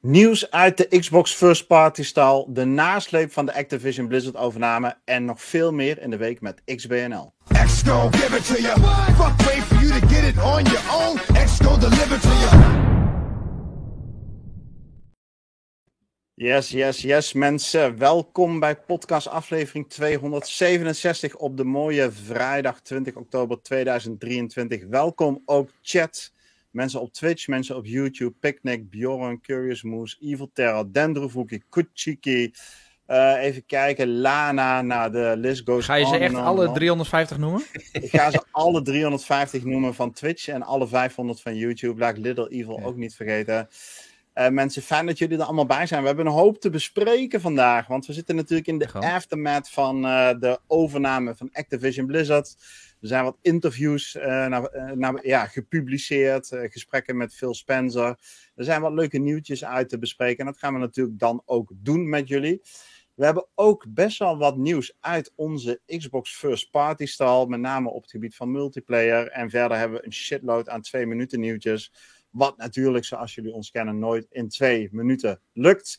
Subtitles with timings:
[0.00, 5.24] Nieuws uit de Xbox First Party stal, de nasleep van de Activision Blizzard overname en
[5.24, 7.32] nog veel meer in de week met XBNL.
[7.64, 8.80] X give it to you.
[8.80, 11.16] Fuck wait for you to get it on your own.
[11.44, 12.86] X deliver to you.
[16.34, 17.98] Yes, yes, yes mensen.
[17.98, 24.84] Welkom bij podcast aflevering 267 op de mooie vrijdag 20 oktober 2023.
[24.86, 26.32] Welkom ook chat.
[26.70, 32.52] Mensen op Twitch, mensen op YouTube, Picnic, Bjorn, Curious Moose, Evil Terror, Dendrovuki, Kuchiki.
[33.06, 37.62] Uh, even kijken, Lana, nou de list goes Ga je ze echt alle 350 noemen?
[37.92, 42.00] ik ga ze alle 350 noemen van Twitch en alle 500 van YouTube.
[42.00, 43.68] Laat Little Evil ook niet vergeten.
[44.34, 46.00] Uh, mensen, fijn dat jullie er allemaal bij zijn.
[46.00, 47.86] We hebben een hoop te bespreken vandaag.
[47.86, 52.56] Want we zitten natuurlijk in de aftermath van uh, de overname van Activision Blizzard.
[53.00, 54.46] Er zijn wat interviews uh,
[54.94, 58.18] naar, ja, gepubliceerd, uh, gesprekken met Phil Spencer.
[58.54, 61.72] Er zijn wat leuke nieuwtjes uit te bespreken en dat gaan we natuurlijk dan ook
[61.74, 62.62] doen met jullie.
[63.14, 67.90] We hebben ook best wel wat nieuws uit onze Xbox First Party stal, met name
[67.90, 69.28] op het gebied van multiplayer.
[69.28, 71.92] En verder hebben we een shitload aan twee minuten nieuwtjes,
[72.30, 75.98] wat natuurlijk, zoals jullie ons kennen, nooit in twee minuten lukt.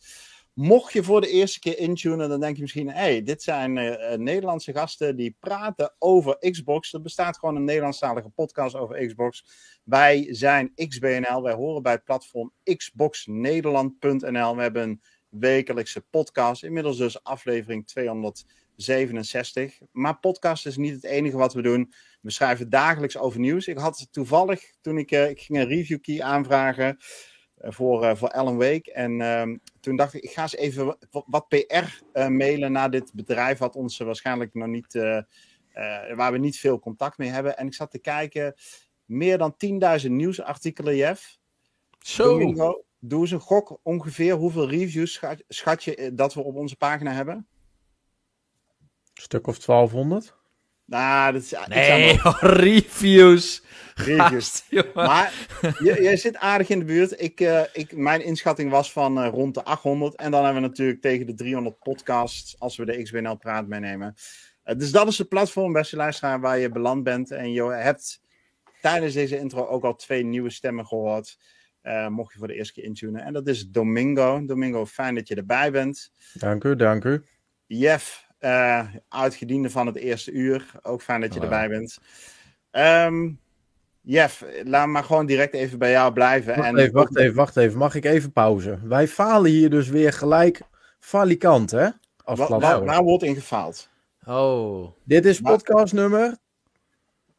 [0.62, 4.14] Mocht je voor de eerste keer intunen, dan denk je misschien: hey, dit zijn uh,
[4.14, 6.94] Nederlandse gasten die praten over Xbox.
[6.94, 9.46] Er bestaat gewoon een Nederlandstalige podcast over Xbox.
[9.84, 14.56] Wij zijn XBNL, wij horen bij het platform xboxnederland.nl.
[14.56, 19.80] We hebben een wekelijkse podcast, inmiddels dus aflevering 267.
[19.92, 21.94] Maar podcast is niet het enige wat we doen.
[22.22, 23.68] We schrijven dagelijks over nieuws.
[23.68, 27.04] Ik had toevallig, toen ik, uh, ik ging een review key aanvragen eh,
[27.62, 28.92] voor, uh, voor Alan Wake.
[28.94, 31.56] En uh, toen dacht ik, ik ga eens even wat, PR
[32.14, 34.94] uh, mailen naar dit bedrijf, wat ons waarschijnlijk nog niet,
[36.16, 37.58] waar we niet veel contact mee hebben.
[37.58, 38.56] En ik zat te kijken,
[39.06, 39.56] meer dan
[40.02, 41.38] 10.000 nieuwsartikelen, Jeff.
[42.00, 42.24] Zo.
[42.24, 46.76] Domingo, doe eens een gok ongeveer hoeveel reviews schat, schat je dat we op onze
[46.76, 47.48] pagina hebben?
[49.14, 50.39] Een stuk of 1200?
[50.90, 52.42] Nou, dat is, nee, nog...
[52.66, 53.64] reviews.
[53.96, 54.64] Reviews.
[54.94, 55.48] maar
[55.80, 57.22] jij zit aardig in de buurt.
[57.22, 60.16] Ik, uh, ik, mijn inschatting was van uh, rond de 800.
[60.16, 64.16] En dan hebben we natuurlijk tegen de 300 podcasts, als we de XBNL Praat meenemen.
[64.66, 67.32] Uh, dus dat is het platform, beste luisteraar, waar je beland bent.
[67.32, 68.22] En je hebt
[68.82, 71.38] tijdens deze intro ook al twee nieuwe stemmen gehoord.
[72.10, 73.22] mocht je voor de eerste keer intunen.
[73.22, 74.46] En dat is Domingo.
[74.46, 76.12] Domingo, fijn dat je erbij bent.
[76.34, 77.24] Dank u, dank u.
[77.66, 80.72] Jeff, uh, uitgediende van het eerste uur.
[80.82, 82.00] Ook fijn dat je erbij bent.
[82.72, 83.40] Um,
[84.02, 86.56] Jeff, laat maar gewoon direct even bij jou blijven.
[86.56, 86.78] Wacht, en...
[86.78, 87.78] even, wacht even, wacht even.
[87.78, 88.80] Mag ik even pauze?
[88.84, 90.62] Wij falen hier dus weer gelijk
[91.00, 91.90] falikant, hè?
[92.24, 93.90] Als Wa waar, waar wordt in gefaald?
[94.26, 94.92] Oh.
[95.04, 96.38] Dit is podcast nummer...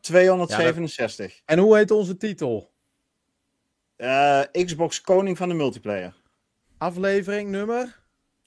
[0.00, 1.26] 267.
[1.26, 1.42] Ja, dat...
[1.44, 2.70] En hoe heet onze titel?
[3.96, 6.14] Uh, Xbox Koning van de Multiplayer.
[6.78, 8.02] Aflevering nummer?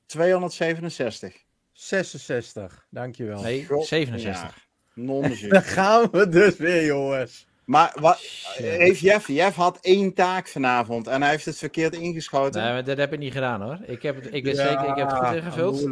[0.05, 1.42] 267.
[1.73, 3.41] 66, dankjewel.
[3.41, 4.67] Nee, 67.
[4.93, 7.47] Ja, Dan gaan we dus weer, jongens.
[7.65, 8.17] Maar wat,
[8.55, 12.61] heeft Jeff, Jeff had één taak vanavond en hij heeft het verkeerd ingeschoten.
[12.61, 13.79] Nee, maar dat heb ik niet gedaan hoor.
[13.85, 15.87] Ik heb het, ik weet ja, zeker, ik heb het goed ingevuld.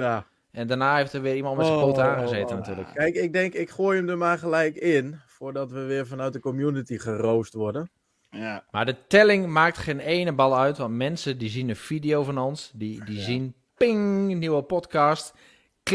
[0.52, 2.88] En daarna heeft er weer iemand met zijn pot oh, aangezeten natuurlijk.
[2.94, 6.40] Kijk, ik denk, ik gooi hem er maar gelijk in, voordat we weer vanuit de
[6.40, 7.90] community geroost worden.
[8.30, 8.64] Ja.
[8.72, 12.38] Maar de telling maakt geen ene bal uit, want mensen die zien een video van
[12.38, 15.34] ons, die, die zien, ping, nieuwe podcast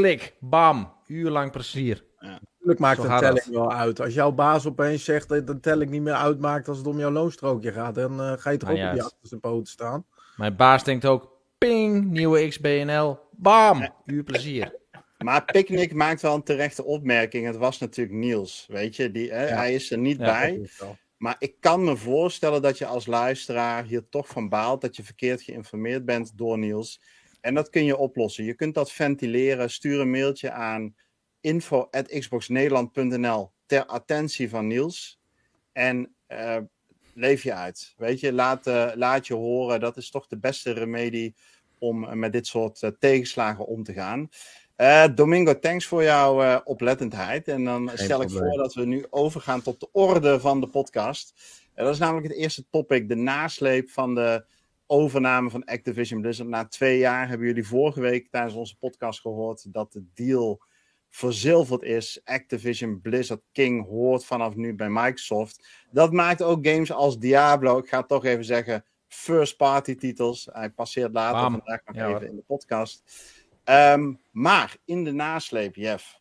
[0.00, 2.04] klik, bam, uurlang plezier.
[2.18, 2.28] Ja.
[2.28, 4.00] Natuurlijk maakt de telling wel uit.
[4.00, 7.10] Als jouw baas opeens zegt dat de telling niet meer uitmaakt als het om jouw
[7.10, 10.06] loonstrookje gaat, dan uh, ga je toch ook op je achterste poten staan.
[10.36, 14.74] Mijn baas denkt ook, ping, nieuwe XBNL, bam, uur plezier.
[15.18, 17.46] Maar Picnic maakt wel een terechte opmerking.
[17.46, 19.10] Het was natuurlijk Niels, weet je.
[19.10, 20.68] Die, hè, Hij is er niet bij.
[21.16, 25.04] Maar ik kan me voorstellen dat je als luisteraar hier toch van baalt dat je
[25.04, 27.00] verkeerd geïnformeerd bent door Niels.
[27.46, 28.44] En dat kun je oplossen.
[28.44, 29.70] Je kunt dat ventileren.
[29.70, 30.94] Stuur een mailtje aan
[31.40, 35.20] info.xboxnederland.nl ter attentie van Niels.
[35.72, 36.56] En uh,
[37.14, 37.94] leef je uit.
[37.96, 39.80] Weet je, laat, uh, laat je horen.
[39.80, 41.34] Dat is toch de beste remedie
[41.78, 44.28] om uh, met dit soort tegenslagen om te gaan.
[45.14, 47.48] Domingo, thanks voor jouw oplettendheid.
[47.48, 50.68] En dan Geen stel ik voor dat we nu overgaan tot de orde van de
[50.68, 51.34] podcast.
[51.74, 54.44] dat is namelijk het eerste topic, de nasleep van de
[54.86, 56.48] overname van Activision Blizzard.
[56.48, 60.62] Na twee jaar hebben jullie vorige week tijdens onze podcast gehoord dat de deal
[61.08, 62.20] verzilverd is.
[62.24, 65.68] Activision Blizzard King hoort vanaf nu bij Microsoft.
[65.90, 70.48] Dat maakt ook games als Diablo, ik ga het toch even zeggen, first party titels.
[70.52, 71.52] Hij passeert later Bam.
[71.52, 73.02] vandaag nog ja, even in de podcast.
[73.64, 76.20] Um, maar in de nasleep, Jeff,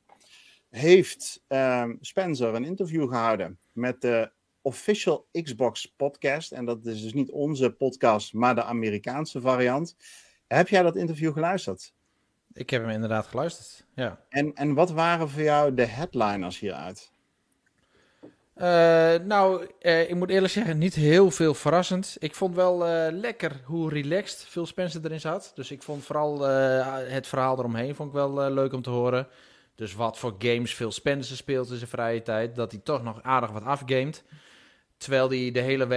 [0.69, 4.31] heeft um, Spencer een interview gehouden met de
[4.65, 6.51] Official Xbox Podcast.
[6.51, 9.95] En dat is dus niet onze podcast, maar de Amerikaanse variant.
[10.47, 11.94] Heb jij dat interview geluisterd?
[12.53, 14.19] Ik heb hem inderdaad geluisterd, ja.
[14.29, 17.12] En, en wat waren voor jou de headliners hieruit?
[18.57, 18.63] Uh,
[19.25, 22.15] nou, uh, ik moet eerlijk zeggen, niet heel veel verrassend.
[22.19, 25.51] Ik vond wel uh, lekker hoe relaxed Phil Spencer erin zat.
[25.56, 29.27] Dus ik vond vooral het verhaal eromheen vond ik wel leuk om te horen.
[29.75, 32.56] Dus wat voor games Phil Spencer speelt in zijn vrije tijd.
[32.56, 34.23] Dat hij toch nog aardig wat afgamet.
[34.97, 35.88] Terwijl hij de hele,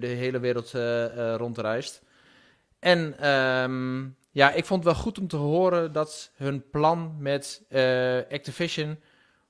[0.00, 0.70] de hele wereld
[1.36, 2.02] rondreist.
[2.78, 7.62] En um, ja, ik vond het wel goed om te horen dat hun plan met
[8.30, 8.98] Activision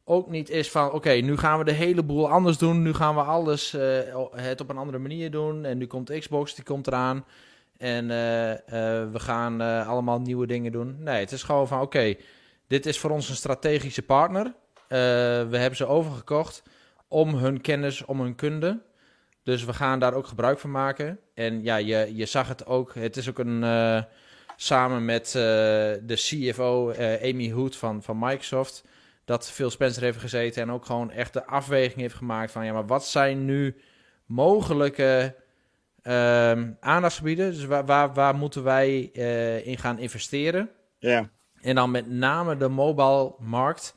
[0.04, 2.82] ook niet is van oké, nu gaan we de hele boel anders doen.
[2.82, 3.76] Nu gaan we alles
[4.30, 5.64] het op een andere manier doen.
[5.64, 7.24] En nu komt Xbox, die komt eraan.
[7.76, 8.08] En
[9.12, 10.96] we gaan allemaal nieuwe dingen doen.
[11.02, 12.14] Nee, het is gewoon van oké,
[12.66, 14.54] dit is voor ons een strategische partner.
[14.88, 16.62] we hebben ze overgekocht
[17.08, 18.80] om hun kennis, om hun kunde.
[19.48, 21.18] Dus we gaan daar ook gebruik van maken.
[21.34, 22.94] En ja, je, je zag het ook.
[22.94, 24.04] Het is ook een
[24.56, 26.92] samen met de CFO
[27.22, 28.84] Amy Hood van, van Microsoft
[29.24, 32.72] dat Phil Spencer heeft gezeten en ook gewoon echt de afweging heeft gemaakt van ja,
[32.72, 33.76] maar wat zijn nu
[34.26, 35.34] mogelijke
[36.02, 37.50] um, aandachtsgebieden?
[37.50, 39.00] Dus waar, waar, waar moeten wij
[39.64, 40.70] in gaan investeren?
[40.98, 41.30] Ja.
[41.60, 43.96] En dan met name de mobile markt.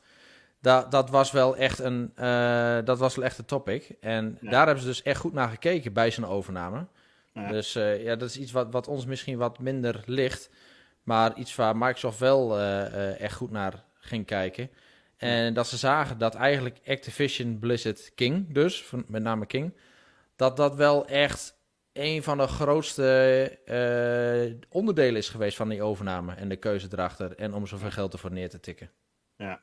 [0.62, 3.96] Dat, dat was wel echt een uh, dat was wel echt een topic.
[4.00, 4.50] En ja.
[4.50, 6.86] daar hebben ze dus echt goed naar gekeken bij zijn overname.
[7.32, 7.48] Ja.
[7.48, 10.50] Dus uh, ja, dat is iets wat, wat ons misschien wat minder ligt.
[11.02, 12.60] Maar iets waar Microsoft wel
[13.18, 14.70] echt goed naar ging kijken.
[15.16, 19.76] En dat ze zagen dat eigenlijk Activision Blizzard King, dus met name King,
[20.36, 21.56] dat dat wel echt
[21.92, 23.58] een van de grootste
[24.68, 27.36] onderdelen is geweest van die overname en de keuze erachter.
[27.36, 28.90] En om zoveel geld ervoor neer te tikken.
[29.36, 29.62] Ja.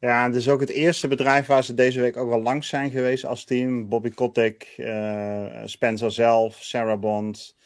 [0.00, 2.90] Ja, het is ook het eerste bedrijf waar ze deze week ook wel langs zijn
[2.90, 3.88] geweest als team.
[3.88, 7.56] Bobby Kotick, uh, Spencer zelf, Sarah Bond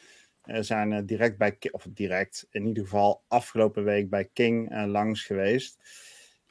[0.44, 5.78] zijn direct bij, of direct, in ieder geval afgelopen week bij King langs geweest.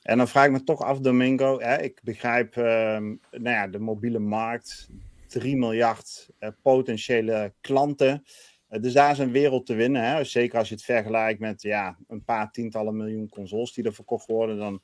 [0.02, 1.60] En dan vraag ik me toch af, Domingo.
[1.60, 4.90] Hè, ik begrijp uh, nou ja, de mobiele markt,
[5.28, 6.30] 3 miljard
[6.62, 8.24] potentiële klanten.
[8.68, 10.04] Dus daar is een wereld te winnen.
[10.04, 10.24] Hè?
[10.24, 14.28] Zeker als je het vergelijkt met ja, een paar tientallen miljoen consoles die er verkocht
[14.28, 14.58] worden.
[14.58, 14.82] Dan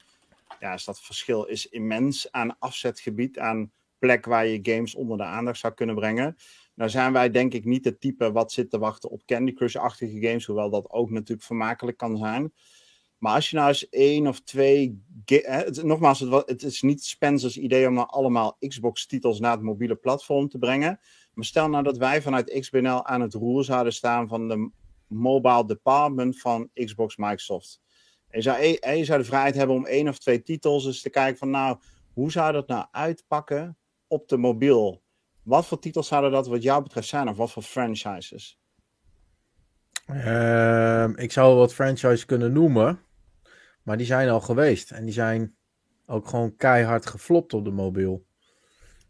[0.60, 5.24] ja, is dat verschil is immens aan afzetgebied, aan plek waar je games onder de
[5.24, 6.36] aandacht zou kunnen brengen.
[6.74, 10.28] Nou zijn wij denk ik niet het type wat zit te wachten op Candy Crush-achtige
[10.28, 12.54] games, hoewel dat ook natuurlijk vermakelijk kan zijn.
[13.18, 15.02] Maar als je nou eens één of twee.
[15.26, 19.96] Het, nogmaals, het, het, is niet Spencer's idee om nou allemaal Xbox-titels naar het mobiele
[19.96, 21.00] platform te brengen.
[21.34, 24.72] Maar stel nou dat wij vanuit XBNL aan het roer zouden staan van de
[25.08, 27.82] mobile department van Xbox Microsoft.
[28.38, 31.10] En je zou, je zou de vrijheid hebben om één of twee titels eens te
[31.10, 31.78] kijken van nou,
[32.14, 35.04] hoe zou dat nou uitpakken op de mobiel?
[35.44, 38.60] Wat voor titels zouden dat wat jou betreft zijn of wat voor franchises?
[40.12, 43.00] Uh, ik zou wat franchises kunnen noemen.
[43.84, 44.92] Maar die zijn al geweest.
[44.92, 45.56] En die zijn
[46.06, 48.26] ook gewoon keihard geflopt op de mobiel.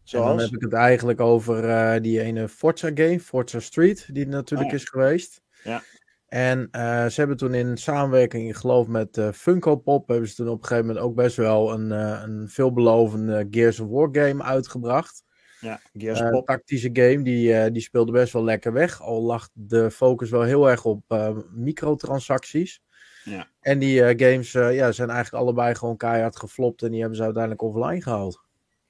[0.04, 0.30] Zoals?
[0.30, 4.28] En dan heb ik het eigenlijk over uh, die ene Forza game, Forza Street, die
[4.28, 5.42] natuurlijk oh is geweest.
[5.64, 5.84] Ja.
[6.28, 10.36] En uh, ze hebben toen in samenwerking, ik geloof met uh, Funko Pop, hebben ze
[10.36, 14.44] toen op een gegeven moment ook best wel een, een veelbelovende Gears of War game
[14.44, 15.24] uitgebracht.
[15.60, 16.44] Ja, Gears of War.
[16.44, 19.02] tactische game, die, die speelde best wel lekker weg.
[19.02, 21.04] Al lag de focus wel heel erg op
[21.52, 22.82] microtransacties.
[23.24, 23.48] Ja.
[23.62, 27.62] En die games ja, zijn eigenlijk allebei gewoon keihard geflopt en die hebben ze uiteindelijk
[27.62, 28.42] offline gehaald.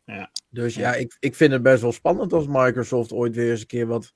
[0.06, 0.32] Ja.
[0.50, 3.67] Dus ja, ik, ik vind het best wel spannend als Microsoft ooit weer eens een
[3.67, 4.13] keer wat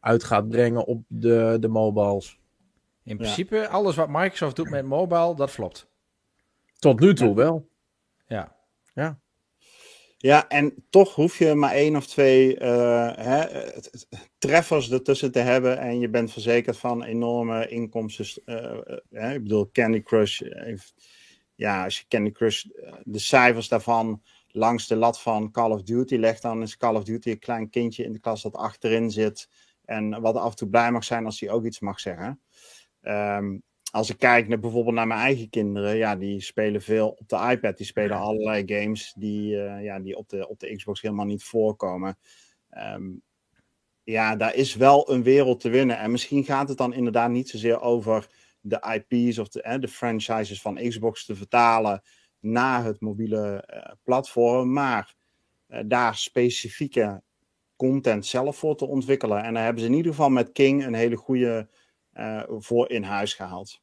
[0.00, 2.40] uit gaat brengen op de, de mobiles.
[3.04, 5.90] In principe, alles wat Microsoft doet met mobile, dat flopt.
[6.78, 7.68] Tot nu toe wel.
[8.26, 8.56] Ja.
[8.94, 9.20] Ja.
[10.16, 13.70] Ja, en toch hoef je maar één of twee uh, hè,
[14.38, 15.78] treffers ertussen te hebben.
[15.78, 18.42] En je bent verzekerd van enorme inkomsten.
[19.10, 20.40] Uh, ik bedoel, Candy Crush.
[20.44, 20.94] Heeft,
[21.54, 22.64] ja, als je Candy Crush,
[23.04, 27.04] de cijfers daarvan langs de lat van Call of Duty legt, dan is Call of
[27.04, 29.48] Duty een klein kindje in de klas dat achterin zit.
[29.84, 32.40] En wat af en toe blij mag zijn als hij ook iets mag zeggen.
[33.02, 37.28] Um, als ik kijk naar, bijvoorbeeld naar mijn eigen kinderen, ja, die spelen veel op
[37.28, 37.76] de iPad.
[37.76, 41.44] Die spelen allerlei games die, uh, ja, die op, de, op de Xbox helemaal niet
[41.44, 42.18] voorkomen.
[42.94, 43.22] Um,
[44.04, 45.98] ja, daar is wel een wereld te winnen.
[45.98, 48.28] En misschien gaat het dan inderdaad niet zozeer over
[48.60, 52.02] de IP's of de, eh, de franchises van Xbox te vertalen
[52.40, 55.14] naar het mobiele uh, platform, maar
[55.68, 57.22] uh, daar specifieke
[57.76, 59.42] content zelf voor te ontwikkelen.
[59.42, 61.68] En daar hebben ze in ieder geval met King een hele goede
[62.58, 63.80] voor in huis gehaald.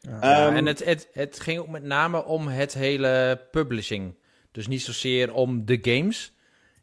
[0.00, 4.14] Ja, um, en het, het, het ging ook met name om het hele publishing.
[4.52, 6.32] Dus niet zozeer om de games.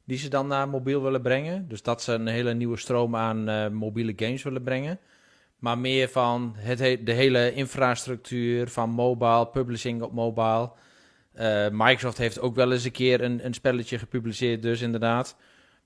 [0.06, 1.68] die ze dan naar mobiel willen brengen.
[1.68, 5.00] Dus dat ze een hele nieuwe stroom aan mobiele games willen brengen.
[5.60, 10.72] Maar meer van het de hele infrastructuur van mobile, publishing op mobile.
[11.72, 15.38] Microsoft heeft ook wel eens een keer een, een spelletje gepubliceerd, dus inderdaad.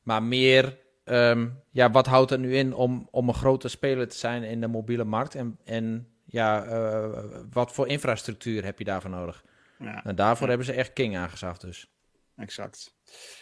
[0.04, 0.78] Maar meer
[1.10, 4.62] Ehm, ja, wat houdt het nu in om, om een grote speler te zijn in
[4.62, 5.36] de mobiele markt?
[5.36, 9.44] En, en ja, uh, wat voor infrastructuur heb je daarvoor nodig?
[9.80, 10.04] Ja.
[10.04, 11.92] En daarvoor hebben ze echt King aangeschaft dus.
[12.38, 12.96] Exact.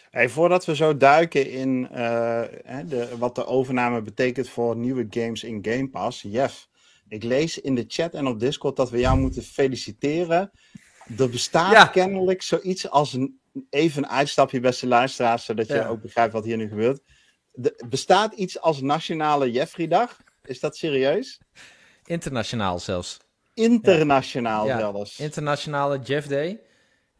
[0.09, 2.43] Hey, voordat we zo duiken in uh,
[2.85, 6.21] de, wat de overname betekent voor nieuwe games in Game Pass.
[6.21, 6.67] Jeff,
[7.07, 10.51] ik lees in de chat en op Discord dat we jou moeten feliciteren.
[11.17, 16.33] Er bestaat kennelijk zoiets als een, even een uitstapje, beste luisteraars, zodat je ook begrijpt
[16.33, 17.01] wat hier nu gebeurt
[17.87, 20.17] bestaat iets als Nationale Jeffrey-dag?
[20.45, 21.39] Is dat serieus?
[22.05, 23.19] Internationaal zelfs.
[23.53, 24.79] Internationaal ja.
[24.79, 25.19] zelfs.
[25.19, 26.59] Internationale Jeff Day.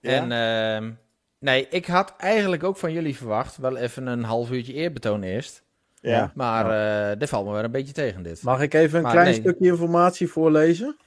[0.02, 0.92] En uh,
[1.40, 5.64] nee, ik had eigenlijk ook van jullie verwacht, wel even een half uurtje eerbetoon eerst.
[6.02, 6.32] Ja.
[6.36, 6.66] Maar
[7.12, 8.42] uh, dit valt me wel een beetje tegen dit.
[8.42, 10.98] Mag ik even een klein stukje informatie voorlezen?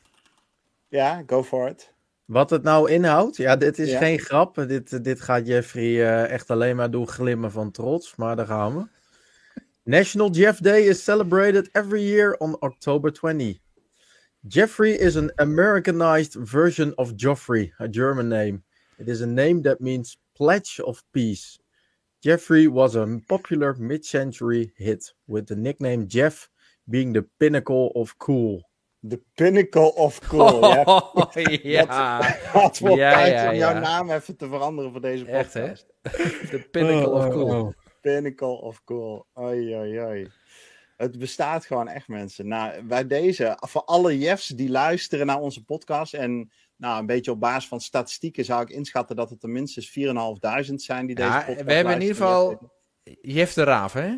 [0.89, 1.93] Ja, go for it.
[2.25, 3.37] Wat het nou inhoudt?
[3.37, 4.55] Ja, dit is geen grap.
[4.55, 8.17] Dit, dit gaat Jeffrey uh, echt alleen maar doen glimmen van trots.
[8.17, 8.87] Maar daar gaan we.
[9.87, 13.61] National Jeff Day is celebrated every year on October 20.
[14.47, 18.63] Jeffrey is an Americanized version of Joffrey, a German name.
[18.99, 21.59] It is a name that means pledge of peace.
[22.23, 26.51] Jeffrey was a popular mid century hit, with the nickname Jeff
[26.91, 28.61] being the pinnacle of cool.
[29.03, 30.61] The pinnacle of cool.
[30.87, 31.31] Oh,
[31.63, 32.37] ja.
[32.53, 35.87] Wat voor ja, tijd ja, om jouw naam even te veranderen voor deze podcast.
[36.03, 36.49] Echt, hè?
[36.49, 37.51] The pinnacle of oh, oh, cool.
[37.51, 39.27] Oh, oh, Pinnacle of cool.
[39.35, 40.31] Oi, oi, oi.
[40.97, 42.49] Het bestaat gewoon echt, mensen.
[42.49, 46.15] Nou, bij deze, voor alle Jeffs die luisteren naar onze podcast.
[46.15, 49.99] En nou, een beetje op basis van statistieken zou ik inschatten dat het er minstens
[49.99, 52.73] 4.500 zijn die deze ja, podcast We hebben in ieder geval
[53.21, 54.17] Jeff de Raaf, hè?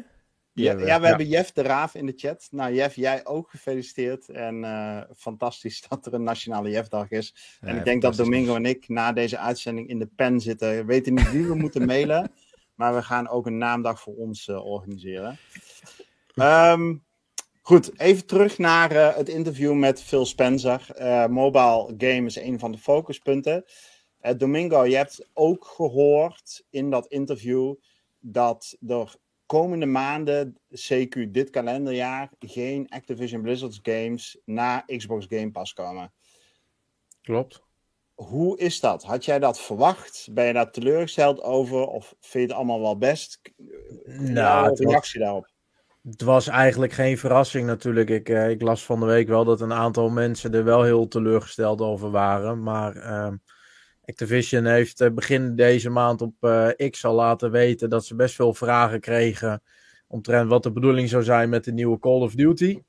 [0.54, 2.48] Ja, ja, we hebben Jeff de Raaf in de chat.
[2.50, 4.28] Nou, Jeff, jij ook gefeliciteerd.
[4.28, 7.58] En uh, fantastisch dat er een Nationale Jeff-dag is.
[7.60, 10.76] en ik denk dat Domingo en ik na deze uitzending in de pen zitten.
[10.76, 12.30] We weten niet wie we moeten mailen.
[12.82, 15.38] Maar we gaan ook een naamdag voor ons uh, organiseren.
[16.34, 17.04] Um,
[17.60, 20.86] goed, even terug naar uh, het interview met Phil Spencer.
[20.98, 23.64] Uh, mobile game is een van de focuspunten.
[24.36, 27.74] Domingo, je hebt ook gehoord in dat interview
[28.18, 29.14] dat er
[29.46, 36.12] komende maanden, CQ dit kalenderjaar, geen Activision Blizzard games naar Xbox Game Pass komen.
[37.20, 37.62] Klopt.
[38.14, 39.02] Hoe is dat?
[39.02, 40.28] Had jij dat verwacht?
[40.30, 41.86] Ben je daar teleurgesteld over?
[41.86, 43.40] Of vind je het allemaal wel best?
[44.04, 45.52] Nou, reactie daarop?
[46.02, 48.10] Het was eigenlijk geen verrassing natuurlijk.
[48.10, 51.08] Ik, eh, ik las van de week wel dat een aantal mensen er wel heel
[51.08, 52.62] teleurgesteld over waren.
[52.62, 53.28] Maar uh,
[54.04, 58.34] Activision heeft uh, begin deze maand op uh, X al laten weten dat ze best
[58.34, 59.62] veel vragen kregen.
[60.06, 62.82] Omtrent wat de bedoeling zou zijn met de nieuwe Call of Duty.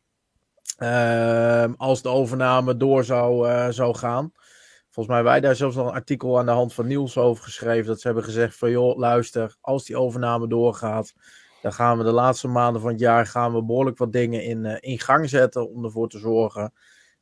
[0.77, 4.31] Ehm, als de overname door zou, zou gaan.
[4.93, 7.87] Volgens mij wij daar zelfs nog een artikel aan de hand van Niels over geschreven.
[7.87, 11.13] Dat ze hebben gezegd van joh, luister, als die overname doorgaat,
[11.61, 14.65] dan gaan we de laatste maanden van het jaar gaan we behoorlijk wat dingen in,
[14.65, 16.73] uh, in gang zetten om ervoor te zorgen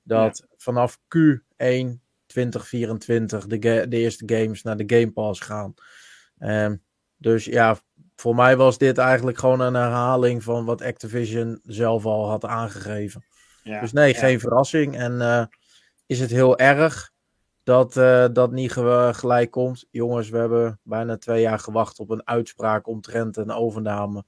[0.04, 5.74] dat vanaf Q1 2024 de, de eerste games naar de Game Pass gaan.
[6.40, 6.84] Um,
[7.18, 7.78] dus ja,
[8.16, 13.25] voor mij was dit eigenlijk gewoon een herhaling van wat Activision zelf al had aangegeven.
[13.63, 14.98] Ja, dus nee, geen verrassing.
[14.98, 15.46] En uh,
[16.06, 17.11] is het heel erg?
[17.72, 18.72] Dat uh, dat niet
[19.12, 19.86] gelijk komt.
[19.92, 24.24] Jongens, we hebben bijna twee jaar gewacht op een uitspraak omtrent een overname.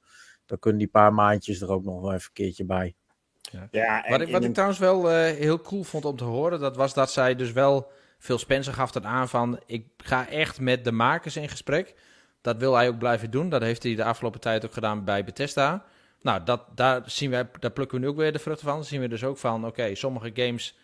[0.45, 2.95] Dan kunnen die paar maandjes er ook nog wel even een keertje bij.
[3.41, 3.67] Ja.
[3.71, 6.75] ja wat, ik, wat ik trouwens wel uh, heel cool vond om te horen, dat
[6.75, 7.91] was dat zij dus wel...
[8.19, 11.95] Phil Spencer gaf dat aan van, ik ga echt met de makers in gesprek.
[12.41, 13.49] Dat wil hij ook blijven doen.
[13.49, 15.85] Dat heeft hij de afgelopen tijd ook gedaan bij Bethesda.
[16.21, 18.75] Nou, dat, daar, zien we, daar plukken we nu ook weer de vruchten van.
[18.75, 20.77] Dan zien we dus ook van, oké, sommige games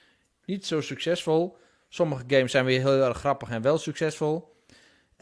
[0.46, 1.58] niet zo succesvol...
[1.90, 4.58] Sommige games zijn weer heel erg grappig en wel succesvol.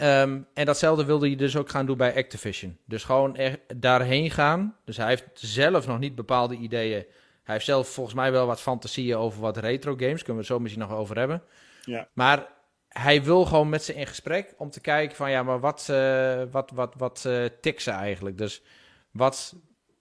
[0.01, 2.77] Um, en datzelfde wilde hij dus ook gaan doen bij Activision.
[2.86, 4.75] Dus gewoon er, daarheen gaan.
[4.86, 7.05] Dus hij heeft zelf nog niet bepaalde ideeën.
[7.43, 10.24] Hij heeft zelf volgens mij wel wat fantasieën over wat retro games.
[10.24, 11.43] Kunnen we het zo misschien nog over hebben.
[11.86, 12.07] Ja.
[12.13, 12.47] Maar
[12.89, 16.41] hij wil gewoon met ze in gesprek om te kijken van ja, maar wat, uh,
[16.51, 18.38] wat, wat, wat uh, tikt ze eigenlijk?
[18.38, 18.62] Dus
[19.12, 19.55] wat,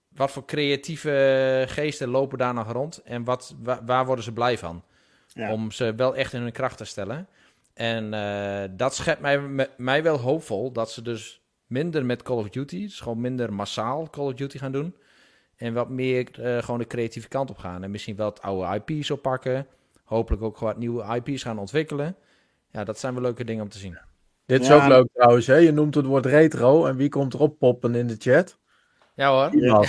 [0.08, 3.54] wat voor creatieve geesten lopen daar nog rond en wat,
[3.85, 4.85] waar worden ze blij van?
[5.37, 7.28] Om ze wel echt in hun kracht te stellen.
[7.75, 12.49] En uh, dat schept mij, mij wel hoopvol dat ze dus minder met Call of
[12.49, 14.95] Duty, dus gewoon minder massaal Call of Duty gaan doen.
[15.57, 17.83] En wat meer uh, gewoon de creatieve kant op gaan.
[17.83, 19.66] En misschien wel het oude IP's oppakken.
[20.05, 22.16] Hopelijk ook gewoon wat nieuwe IP's gaan ontwikkelen.
[22.71, 23.99] Ja, dat zijn wel leuke dingen om te zien.
[24.47, 25.55] Dit is ook leuk trouwens, hè?
[25.55, 28.59] Je noemt het woord retro en wie komt erop poppen in de chat?
[29.16, 29.61] Ja hoor.
[29.62, 29.85] Ja.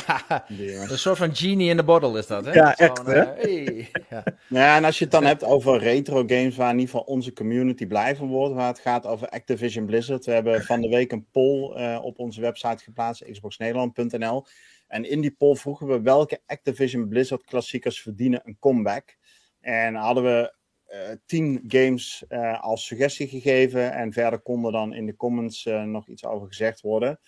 [0.90, 2.54] Een soort van genie in the bottle is dat, hè?
[2.54, 3.22] Ja, echt, hè?
[3.22, 3.90] Uh, hey.
[4.10, 4.24] ja.
[4.48, 7.34] ja, en als je het dan hebt over retro games waar in ieder geval onze
[7.34, 10.26] community blij van wordt, waar het gaat over Activision Blizzard.
[10.26, 14.46] We hebben van de week een poll uh, op onze website geplaatst, xboxnederland.nl.
[14.88, 19.18] En in die poll vroegen we welke Activision Blizzard klassiekers verdienen een comeback.
[19.62, 20.54] En hadden we
[20.88, 22.24] uh, tien games
[22.60, 27.20] als suggestie gegeven en verder konden dan in de comments nog iets over gezegd worden.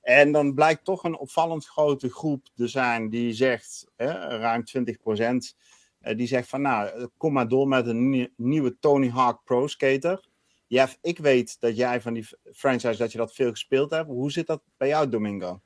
[0.00, 5.56] En dan blijkt toch een opvallend grote groep te zijn die zegt, ruim 20 procent,
[6.00, 10.28] eh, die zegt van nou, kom maar door met een nieuwe Tony Hawk Pro Skater.
[10.66, 14.06] Jeff, ik weet dat jij van die franchise, dat je dat veel gespeeld hebt.
[14.06, 15.60] Hoe zit dat bij jou, Domingo?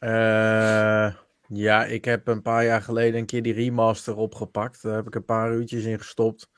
[0.00, 1.14] Uh,
[1.48, 4.82] ja, ik heb een paar jaar geleden een keer die remaster opgepakt.
[4.82, 6.50] Daar heb ik een paar uurtjes in gestopt.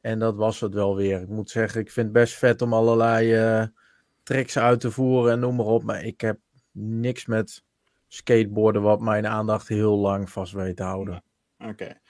[0.00, 1.20] En dat was het wel weer.
[1.20, 3.58] Ik moet zeggen, ik vind het best vet om allerlei...
[3.60, 3.66] Uh,
[4.26, 5.82] tricks uit te voeren en noem maar op.
[5.82, 6.38] Maar ik heb
[6.72, 7.64] niks met
[8.08, 11.22] skateboarden wat mijn aandacht heel lang vast weet te houden.
[11.58, 12.00] Oké.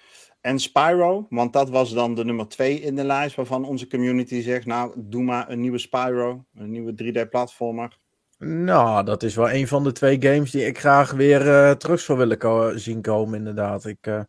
[0.40, 4.40] En Spyro, want dat was dan de nummer twee in de lijst waarvan onze community
[4.42, 7.98] zegt, nou, doe maar een nieuwe Spyro, een nieuwe 3D-platformer.
[8.38, 12.00] Nou, dat is wel een van de twee games die ik graag weer uh, terug
[12.00, 13.84] zou willen zien komen, inderdaad.
[13.84, 14.20] Ik uh,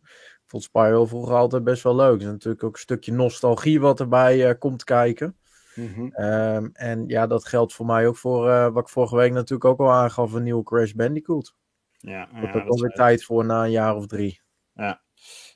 [0.46, 2.14] vond Spyro vroeger altijd best wel leuk.
[2.14, 5.36] Er is natuurlijk ook een stukje nostalgie wat erbij uh, komt kijken.
[5.78, 6.08] Mhm.
[6.12, 9.64] Ehm, en ja, dat geldt voor mij ook voor uh, wat ik vorige week natuurlijk
[9.64, 11.54] ook al aangaf, een nieuwe Crash Bandicoot.
[11.98, 14.40] Ja, dat ja, ook alweer tijd voor na een jaar of drie.
[14.72, 15.00] Ja.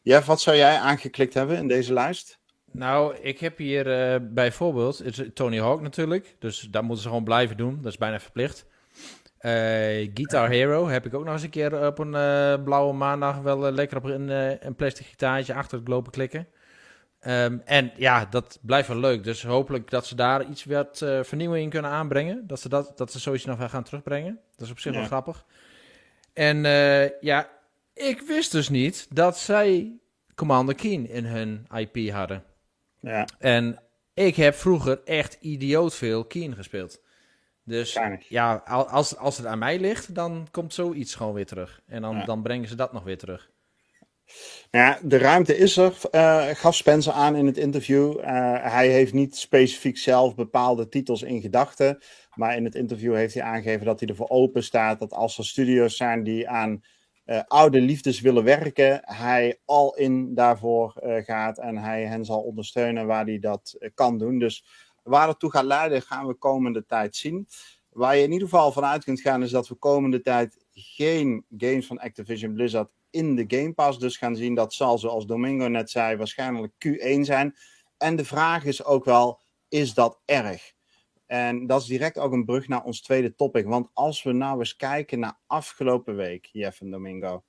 [0.02, 2.40] Jeff, wat zou jij aangeklikt hebben in deze lijst?
[2.72, 6.36] Nou, ik heb hier uh, bijvoorbeeld Tony Hawk natuurlijk.
[6.38, 7.78] Dus daar moeten ze gewoon blijven doen.
[7.82, 8.66] Dat is bijna verplicht.
[9.40, 9.52] Uh,
[10.14, 12.10] Guitar Hero heb ik ook nog eens een keer op een
[12.64, 14.28] blauwe maandag wel lekker op een,
[14.66, 16.48] een plastic gitaartje achter het lopen klikken.
[17.26, 19.24] Um, en ja, dat blijft wel leuk.
[19.24, 22.46] Dus hopelijk dat ze daar iets wat uh, vernieuwing in kunnen aanbrengen.
[22.46, 24.40] Dat ze, dat, dat ze zoiets nog wel gaan terugbrengen.
[24.56, 24.98] Dat is op zich ja.
[24.98, 25.44] wel grappig.
[26.32, 27.48] En uh, ja,
[27.94, 29.92] ik wist dus niet dat zij
[30.34, 32.44] Commander Keen in hun IP hadden.
[33.00, 33.26] Ja.
[33.38, 33.78] En
[34.14, 37.00] ik heb vroeger echt idioot veel Keen gespeeld.
[37.64, 38.54] Dus ja,
[38.90, 41.80] als, als het aan mij ligt, dan komt zoiets gewoon weer terug.
[41.86, 42.24] En dan, ja.
[42.24, 43.50] dan brengen ze dat nog weer terug.
[44.70, 48.18] Nou ja, de ruimte is er, uh, gaf Spencer aan in het interview.
[48.18, 48.24] Uh,
[48.72, 51.98] hij heeft niet specifiek zelf bepaalde titels in gedachten.
[52.34, 55.00] Maar in het interview heeft hij aangegeven dat hij ervoor open staat.
[55.00, 56.84] Dat als er studio's zijn die aan
[57.26, 60.92] uh, oude liefdes willen werken, hij al in daarvoor
[61.24, 61.58] gaat.
[61.58, 64.38] En hij hen zal ondersteunen waar hij dat kan doen.
[64.38, 64.64] Dus
[65.02, 67.48] waar het toe gaat leiden, gaan we komende tijd zien.
[67.90, 71.86] Waar je in ieder geval vanuit kunt gaan, is dat we komende tijd geen games
[71.86, 74.54] van Activision Blizzard in de Game Pass dus gaan zien.
[74.54, 77.56] Dat zal, zoals Domingo net zei, waarschijnlijk Q1 zijn.
[77.96, 80.72] En de vraag is ook wel, is dat erg?
[81.26, 83.66] En dat is direct ook een brug naar ons tweede topic.
[83.66, 87.44] Want als we nou eens kijken naar afgelopen week, Jeff en Domingo.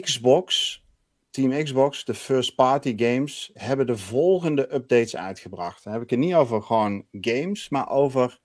[0.00, 0.82] Xbox,
[1.30, 5.84] Team Xbox, de first party games, hebben de volgende updates uitgebracht.
[5.84, 8.40] Dan heb ik het niet over gewoon games, maar over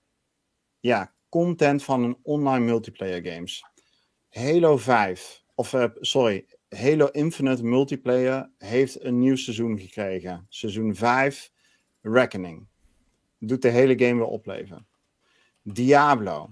[0.80, 3.64] ja, content van een online multiplayer games.
[4.30, 10.46] Halo 5 of uh, sorry, Halo Infinite Multiplayer heeft een nieuw seizoen gekregen.
[10.48, 11.50] Seizoen 5,
[12.00, 12.66] Reckoning.
[13.38, 14.86] Doet de hele game weer opleven.
[15.62, 16.50] Diablo,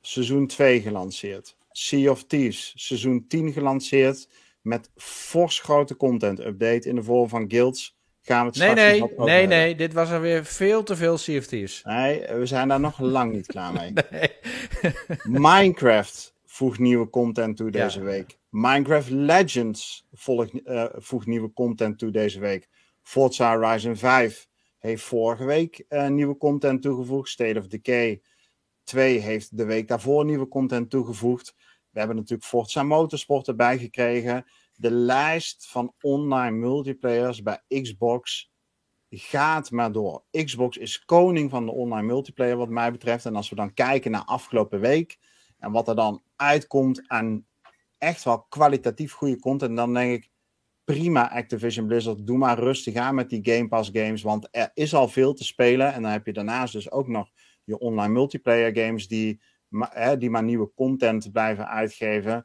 [0.00, 1.56] seizoen 2 gelanceerd.
[1.70, 4.28] Sea of Thieves, seizoen 10 gelanceerd.
[4.62, 7.96] Met fors grote content update in de vorm van guilds.
[8.22, 11.46] Gaan we het nee, nee, nee, nee, dit was alweer veel te veel Sea of
[11.46, 11.82] Thieves.
[11.84, 13.92] Nee, we zijn daar nog lang niet klaar mee.
[15.22, 18.38] Minecraft, voegt nieuwe content toe deze week.
[18.48, 22.68] Minecraft Legends volgt, uh, voegt nieuwe content toe deze week.
[23.02, 27.28] Forza Horizon 5 heeft vorige week uh, nieuwe content toegevoegd.
[27.28, 28.22] State of Decay
[28.84, 31.54] 2 heeft de week daarvoor nieuwe content toegevoegd.
[31.90, 34.44] We hebben natuurlijk Forza Motorsport erbij gekregen.
[34.74, 38.52] De lijst van online multiplayers bij Xbox
[39.08, 40.24] gaat maar door.
[40.30, 43.26] Xbox is koning van de online multiplayer wat mij betreft.
[43.26, 45.18] En als we dan kijken naar afgelopen week
[45.58, 47.46] en wat er dan uitkomt aan
[47.98, 50.30] echt wel kwalitatief goede content, dan denk ik
[50.84, 54.94] prima Activision Blizzard, doe maar rustig aan met die Game Pass games, want er is
[54.94, 55.92] al veel te spelen.
[55.92, 57.30] En dan heb je daarnaast dus ook nog
[57.64, 59.40] je online multiplayer games die,
[59.78, 62.44] hè, die maar nieuwe content blijven uitgeven.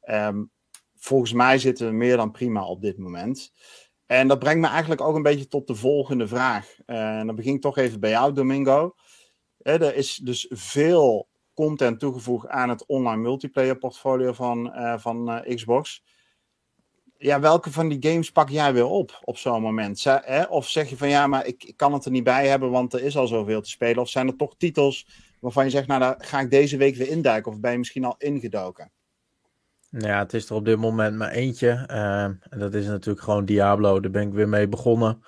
[0.00, 0.44] Ehm,
[0.94, 3.52] volgens mij zitten we meer dan prima op dit moment.
[4.06, 6.76] En dat brengt me eigenlijk ook een beetje tot de volgende vraag.
[6.86, 8.94] En dan begin ik toch even bij jou, Domingo.
[9.58, 11.28] er is dus veel
[11.58, 16.02] content toegevoegd aan het online multiplayer portfolio van, uh, van uh, Xbox.
[17.16, 20.04] Ja, welke van die games pak jij weer op op zo'n moment?
[20.04, 20.42] Hè?
[20.42, 22.92] Of zeg je van ja, maar ik, ik, kan het er niet bij hebben, want
[22.92, 24.02] er is al zoveel te spelen.
[24.02, 25.06] Of zijn er toch titels
[25.40, 27.52] waarvan je zegt, nou daar ga ik deze week weer induiken?
[27.52, 28.90] Of ben je misschien al ingedoken?
[29.90, 31.88] Ja, het is er op dit moment maar eentje.
[31.90, 34.00] Uh, en dat is natuurlijk gewoon Diablo.
[34.00, 35.22] Daar ben ik weer mee begonnen.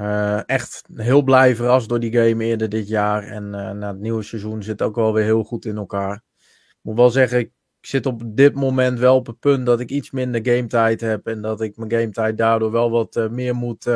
[0.00, 3.22] Uh, echt heel blij verrast door die game eerder dit jaar.
[3.22, 6.22] En uh, na het nieuwe seizoen zit ook wel weer heel goed in elkaar.
[6.68, 9.90] Ik moet wel zeggen, ik zit op dit moment wel op het punt dat ik
[9.90, 11.26] iets minder gametijd heb.
[11.26, 13.90] En dat ik mijn gametijd daardoor wel wat uh, meer moet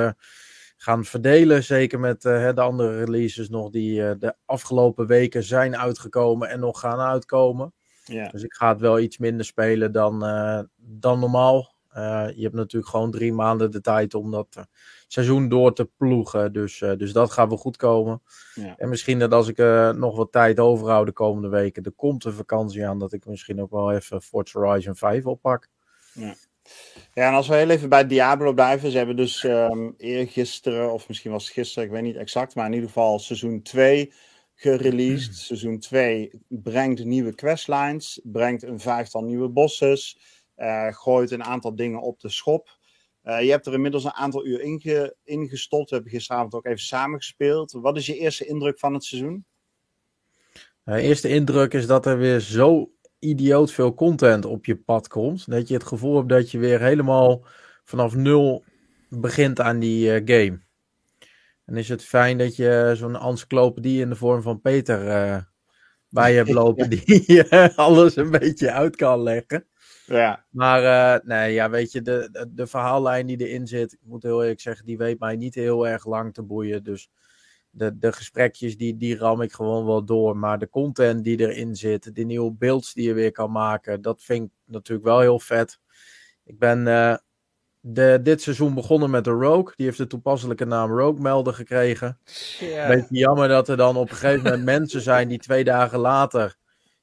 [0.76, 1.64] gaan verdelen.
[1.64, 6.98] Zeker met de andere releases nog die de afgelopen weken zijn uitgekomen en nog gaan
[7.00, 7.72] uitkomen.
[8.32, 10.18] Dus ik ga het wel iets minder spelen dan,
[10.76, 11.74] dan normaal.
[12.34, 14.66] Je hebt natuurlijk gewoon drie maanden de tijd om dat
[15.12, 16.52] seizoen door te ploegen.
[16.52, 18.22] Dus, dus dat gaat wel goed komen.
[18.54, 18.74] Ja.
[18.76, 19.56] En misschien dat als ik
[19.96, 23.60] nog wat tijd overhoud de komende weken, er komt een vakantie aan, dat ik misschien
[23.60, 25.68] ook wel even Forza Horizon 5 oppak.
[26.12, 26.34] Ja.
[27.14, 28.90] Ja, en als we heel even bij Diablo blijven.
[28.90, 32.66] Ze hebben dus um, eergisteren, of misschien was het gisteren, ik weet niet exact, maar
[32.66, 34.12] in ieder geval seizoen 2
[34.54, 35.36] gereleased.
[35.36, 40.18] Seizoen 2 brengt nieuwe questlines, brengt een vijftal nieuwe bosses,
[40.56, 42.78] uh, gooit een aantal dingen op de schop.
[43.30, 45.88] Uh, je hebt er inmiddels een aantal uur inge ingestopt.
[45.88, 47.72] We hebben gisteravond ook even samengespeeld.
[47.72, 49.44] Wat is je eerste indruk van het seizoen?
[50.84, 55.50] Uh, eerste indruk is dat er weer zo idioot veel content op je pad komt.
[55.50, 57.44] Dat je het gevoel hebt dat je weer helemaal
[57.84, 58.64] vanaf nul
[59.08, 60.60] begint aan die uh, game.
[61.64, 64.98] En is het fijn dat je zo'n encyclopedie in de vorm van Peter
[66.08, 67.42] bij je hebt lopen, die
[67.74, 69.69] alles een beetje uit kan leggen.
[70.16, 70.44] Ja.
[70.50, 74.22] Maar uh, nee, ja, weet je, de, de, de, verhaallijn die erin zit, ik moet
[74.22, 76.82] heel eerlijk zeggen, die weet mij niet heel erg lang te boeien.
[76.84, 77.10] Dus
[77.70, 80.36] de, de gesprekjes, die, die ram ik gewoon wel door.
[80.36, 84.22] Maar de content die erin zit, de nieuwe beelds die je weer kan maken, dat
[84.22, 85.80] vind ik natuurlijk wel heel vet.
[86.44, 87.16] Ik ben uh,
[87.80, 89.72] de, dit seizoen begonnen met de Rogue.
[89.76, 92.18] Die heeft de toepasselijke naam Rogue Melder gekregen.
[92.58, 92.88] Yeah.
[92.88, 96.58] Beetje jammer dat er dan op een gegeven moment mensen zijn die twee dagen later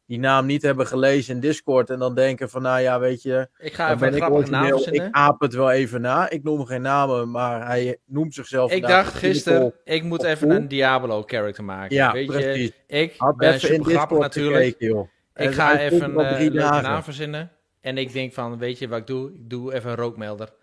[0.08, 1.89] die naam niet hebben gelezen in Discord.
[1.89, 3.48] En dan denken van, nou ja, weet je.
[3.58, 5.06] Ik ga even een grappige naam verzinnen.
[5.06, 6.30] Ik aap het wel even na.
[6.30, 8.72] Ik noem geen namen, maar hij noemt zichzelf.
[8.72, 11.96] Ik dacht gisteren, ik moet even een Diablo-character maken.
[11.96, 12.72] Ja, weet precies.
[12.88, 14.63] Je, ik Had ben super grappig natuurlijk.
[14.63, 17.52] Gekeken, ik ga even uh, een naam verzinnen.
[17.82, 19.34] En ik denk van, weet je wat ik doe?
[19.34, 20.54] Ik doe even een rookmelder.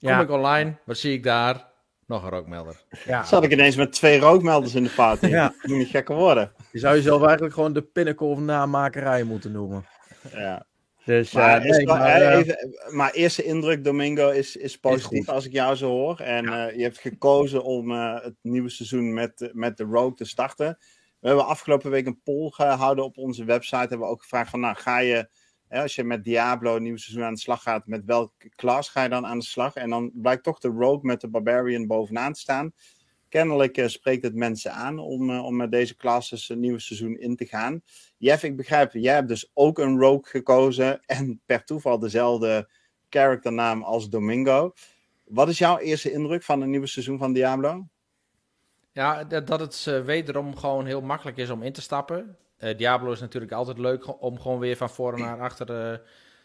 [0.00, 1.70] Kom ik online, wat zie ik daar?
[2.06, 2.84] Nog een rookmelder.
[3.04, 3.24] Ja.
[3.24, 5.26] Zat ik ineens met twee rookmelders in de party.
[5.26, 5.54] ja.
[5.62, 6.52] moet niet gekker worden.
[6.72, 9.86] Je zou jezelf eigenlijk gewoon de pinnacle of namakerij moeten noemen.
[10.32, 10.66] Ja.
[11.04, 15.46] Dus, maar, uh, nee, maar, uh, even, maar, eerste indruk, Domingo, is, is positief als
[15.46, 16.20] ik jou zo hoor.
[16.20, 16.70] En ja.
[16.70, 20.78] uh, je hebt gekozen om het nieuwe seizoen met, met de Rogue te starten.
[21.20, 23.76] We hebben afgelopen week een poll gehouden op onze website.
[23.76, 25.28] Hebben we ook gevraagd van, nou, ga je
[25.72, 29.02] als je met Diablo een nieuw seizoen aan de slag gaat, met welke klas ga
[29.02, 29.74] je dan aan de slag?
[29.74, 32.72] En dan blijkt toch de Rogue met de Barbarian bovenaan te staan.
[33.28, 37.18] Kennelijk uh, spreekt het mensen aan om, uh, om met deze classes een nieuw seizoen
[37.18, 37.82] in te gaan.
[38.18, 42.68] Jeff, ik begrijp, jij hebt dus ook een Rogue gekozen en per toeval dezelfde
[43.08, 44.72] characternaam als Domingo.
[45.24, 47.86] Wat is jouw eerste indruk van een nieuwe seizoen van Diablo?
[48.92, 52.36] Ja, dat, het uh, wederom gewoon heel makkelijk is om in te stappen.
[52.62, 55.98] Uh, Diablo is natuurlijk altijd leuk om gewoon weer van voor naar achter uh,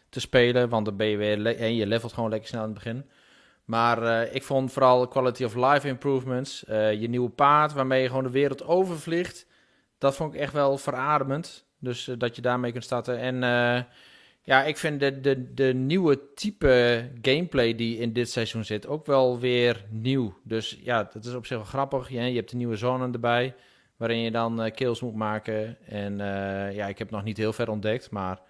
[0.08, 0.68] te spelen.
[0.68, 3.04] Want dan ben je weer en je levelt gewoon lekker snel in het begin.
[3.64, 6.64] Maar uh, ik vond vooral quality of life improvements.
[6.68, 9.46] je nieuwe paard waarmee je gewoon de wereld overvliegt.
[9.98, 11.66] Dat vond ik echt wel verademend.
[11.78, 13.18] Dus dat je daarmee kunt starten.
[13.18, 13.40] En
[14.42, 19.06] ja, ik vind de, de, de nieuwe type gameplay die in dit seizoen zit ook
[19.06, 20.38] wel weer nieuw.
[20.42, 22.08] Dus ja, dat is op zich wel grappig.
[22.08, 23.54] je hebt de nieuwe zone erbij
[23.98, 25.76] waarin je dan uh, kills moet maken.
[25.86, 28.40] En uh, ja, ik heb nog niet heel ver ontdekt, maar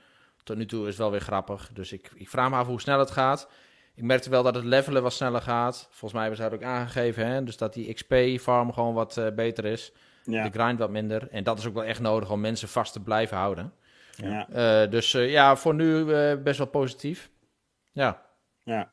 [0.43, 1.71] tot nu toe is het wel weer grappig.
[1.73, 3.49] Dus ik, ik vraag me af hoe snel het gaat.
[3.95, 5.87] Ik merkte wel dat het levelen wat sneller gaat.
[5.91, 7.45] Volgens mij hebben ze dat ook aangegeven, hè?
[7.45, 9.93] dus dat die XP-farm gewoon wat uh, beter is.
[10.25, 10.49] Ja.
[10.49, 11.29] De grind wat minder.
[11.31, 13.73] En dat is ook wel echt nodig om mensen vast te blijven houden.
[14.17, 14.87] Ja.
[14.87, 16.05] dus ja, voor nu
[16.37, 17.31] best wel positief.
[17.93, 18.23] Ja.
[18.65, 18.91] Ja.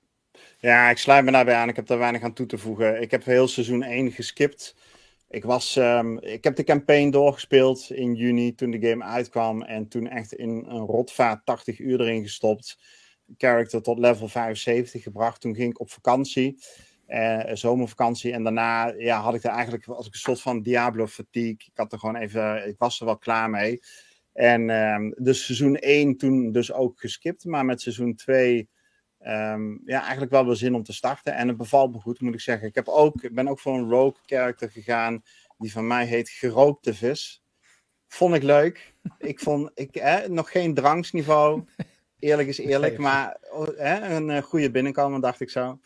[0.60, 1.70] Ja, ik sluit me daarbij aan.
[1.70, 3.02] Ik heb daar weinig aan toe te voegen.
[3.02, 4.76] Ik heb heel seizoen 1 geskipt.
[5.36, 9.62] Ik, was, um, ik heb de campaign doorgespeeld in juni toen de game uitkwam.
[9.62, 12.78] En toen echt in een rotvaart 80 uur erin gestopt.
[13.38, 15.42] Character tot level 75 gebracht.
[15.42, 16.64] Toen ging ik op vakantie.
[17.08, 18.32] Uh, zomervakantie.
[18.32, 21.52] En daarna ja, had ik er eigenlijk als ik een soort van Diablo fatigue.
[21.52, 22.68] Ik had er gewoon even.
[22.68, 23.80] Ik was er wel klaar mee.
[24.34, 27.46] En um, seizoen 1 toen dus ook geskipt.
[27.46, 28.70] Maar met seizoen 2.
[29.28, 31.36] Um, ja, eigenlijk wel weer zin om te starten.
[31.36, 32.68] En het bevalt me goed, moet ik zeggen.
[32.68, 35.24] Ik, heb ook, ik ben ook voor een rogue character gegaan.
[35.58, 37.44] Die van mij heet Gerookte Vis.
[38.08, 38.94] Vond ik leuk.
[39.18, 41.64] Ik vond ik, nog geen dranksniveau.
[42.20, 45.80] Eerlijk is eerlijk, maar oh, hè, een goede binnenkomen, dacht ik zo.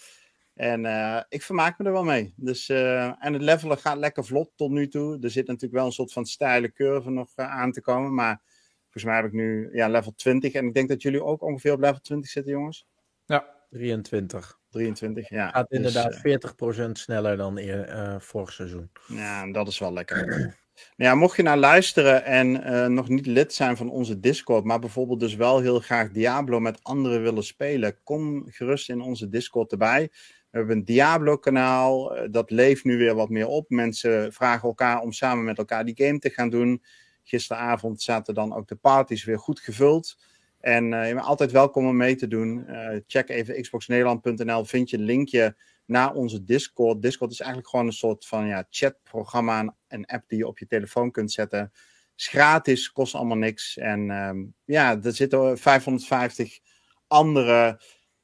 [0.54, 0.86] En
[1.30, 2.34] ik vermaak me er wel mee.
[2.36, 5.18] Dus, en het levelen gaat lekker vlot tot nu toe.
[5.22, 8.14] Er zit natuurlijk wel een soort van steile curve nog aan te komen.
[8.14, 8.42] Maar
[8.82, 10.54] volgens mij heb ik nu ja, level 20.
[10.54, 12.88] En ik denk dat jullie ook ongeveer op level 20 zitten, jongens.
[13.30, 14.60] Ja, 23.
[14.70, 15.50] 23, ja.
[15.50, 18.92] Gaat dus, inderdaad dus, 40% sneller dan uh, vorig seizoen.
[19.08, 20.28] Ja, dat is wel lekker.
[20.28, 24.64] nou ja, mocht je nou luisteren en uh, nog niet lid zijn van onze Discord,
[24.64, 29.30] maar bijvoorbeeld dus wel heel graag Diablo met anderen willen spelen, kom gerust in onze
[29.30, 30.10] Discord erbij.
[30.52, 33.70] We hebben een Diablo-kanaal, dat leeft nu weer wat meer op.
[33.70, 36.84] Mensen vragen elkaar om samen met elkaar die game te gaan doen.
[37.24, 40.16] Gisteravond zaten dan ook de parties weer goed gevuld.
[40.60, 42.66] En uh, je bent altijd welkom om mee te doen.
[42.68, 47.02] Uh, check even xboxnederland.nl, vind je een linkje naar onze Discord.
[47.02, 50.68] Discord is eigenlijk gewoon een soort van ja, chatprogramma, een app die je op je
[50.68, 51.72] telefoon kunt zetten.
[52.16, 53.78] Is gratis, kost allemaal niks.
[53.78, 56.60] En um, ja, er zitten 550
[57.08, 57.82] andere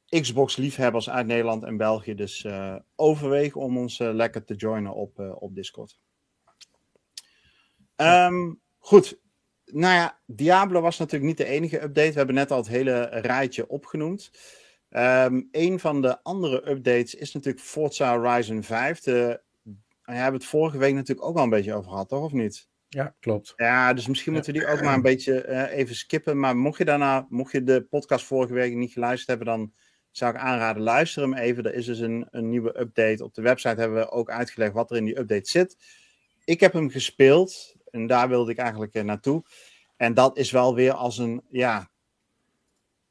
[0.08, 2.14] Xbox-liefhebbers uit Nederland en België.
[2.14, 5.98] Dus uh, overweeg om ons lekker te joinen op, op Discord.
[7.96, 9.18] Um, goed,
[9.72, 12.10] nou ja, Diablo was natuurlijk niet de enige update.
[12.10, 14.30] We hebben net al het hele rijtje opgenoemd.
[14.90, 19.00] Um, een van de andere updates is natuurlijk Forza Horizon 5.
[19.00, 19.40] De,
[20.02, 22.24] we hebben het vorige week natuurlijk ook al een beetje over gehad, toch?
[22.24, 22.68] Of niet?
[22.88, 23.52] Ja, klopt.
[23.56, 26.38] Ja, dus misschien moeten we die ook maar een beetje uh, even skippen.
[26.38, 29.72] Maar mocht je daarna, mocht je de podcast vorige week niet geluisterd hebben, dan
[30.10, 31.64] zou ik aanraden, luister hem even.
[31.64, 33.24] Er is dus een, een nieuwe update.
[33.24, 35.76] Op de website hebben we ook uitgelegd wat er in die update zit.
[36.44, 37.75] Ik heb hem gespeeld.
[37.96, 39.44] En daar wilde ik eigenlijk uh, naartoe.
[39.96, 41.90] En dat is wel weer als een, ja,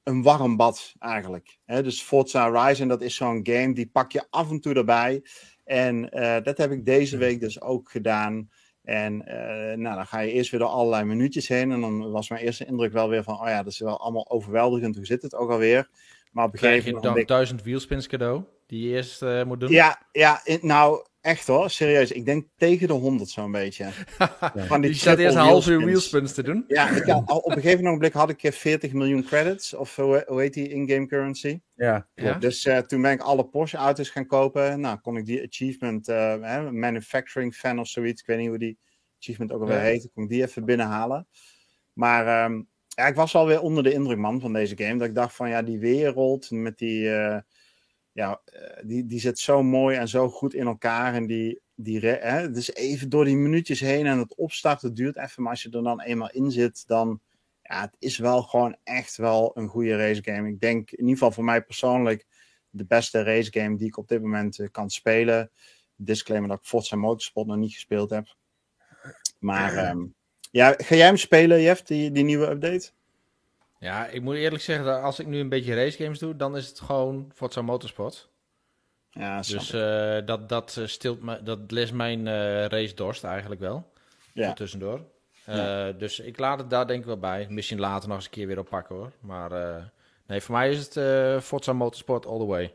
[0.03, 1.57] een warm bad eigenlijk.
[1.65, 5.23] Dus Forza Horizon, dat is zo'n game, die pak je af en toe erbij.
[5.63, 8.49] En uh, dat heb ik deze week dus ook gedaan.
[8.83, 11.71] En uh, nou, dan ga je eerst weer door allerlei minuutjes heen.
[11.71, 14.29] En dan was mijn eerste indruk wel weer van, oh ja, dat is wel allemaal
[14.29, 14.95] overweldigend.
[14.95, 15.89] Hoe zit het ook alweer?
[16.31, 17.01] Maar op een gegeven moment...
[17.01, 19.69] Krijg je dan duizend wielspins cadeau, die je eerst uh, moet doen?
[19.69, 22.11] Ja, ja nou, Echt hoor, serieus.
[22.11, 23.89] Ik denk tegen de 100 zo'n beetje.
[24.67, 26.63] Van die je staat eerst een half uur wheelspins te doen.
[26.67, 29.73] Ja, ik had, op een gegeven moment had ik 40 miljoen credits.
[29.73, 31.59] Of hoe, hoe heet die in-game currency?
[31.75, 32.07] Ja.
[32.15, 32.33] ja.
[32.33, 34.79] Dus uh, toen ben ik alle Porsche auto's gaan kopen.
[34.79, 38.21] Nou, kon ik die achievement, uh, manufacturing fan of zoiets.
[38.21, 38.77] Ik weet niet hoe die
[39.19, 39.83] achievement ook alweer ja.
[39.83, 40.09] heet.
[40.13, 41.27] Kon ik die even binnenhalen.
[41.93, 44.97] Maar um, ja, ik was wel weer onder de indruk, man, van deze game.
[44.97, 47.03] Dat ik dacht van, ja, die wereld met die...
[47.03, 47.37] Uh,
[48.15, 51.13] ja, eh, die, die zit zo mooi en zo goed in elkaar.
[51.13, 55.43] En die, die hè, dus even door die minuutjes heen en het opstarten duurt even.
[55.43, 57.19] Maar als je er dan eenmaal in zit, dan
[57.61, 60.49] ja, het is wel gewoon echt wel een goede race game.
[60.49, 62.25] Ik denk in ieder geval voor mij persoonlijk
[62.69, 65.51] de beste race game die ik op dit moment uh, kan spelen.
[65.95, 68.35] Disclaimer dat ik Forza Motorsport nog niet gespeeld heb.
[69.39, 70.15] Maar um,
[70.51, 72.91] ja, ga jij hem spelen, Jeff, die, die nieuwe update?
[73.85, 76.67] Ja, ik moet eerlijk zeggen, dat als ik nu een beetje racegames doe, dan is
[76.67, 78.29] het gewoon Forza Motorsport.
[79.09, 83.61] Ja, dus uh, dat, dat, eh, stilt me, dat les mijn uh, race dorst eigenlijk
[83.61, 83.91] wel.
[84.33, 84.53] Ja.
[84.53, 85.01] tussendoor.
[85.49, 85.91] Uh, ja.
[85.91, 87.47] Dus ik laat het daar denk ik wel bij.
[87.49, 89.11] Misschien later nog eens een keer weer oppakken hoor.
[89.19, 89.51] Maar
[90.27, 92.73] nee, voor mij is het Forza Motorsport all the way.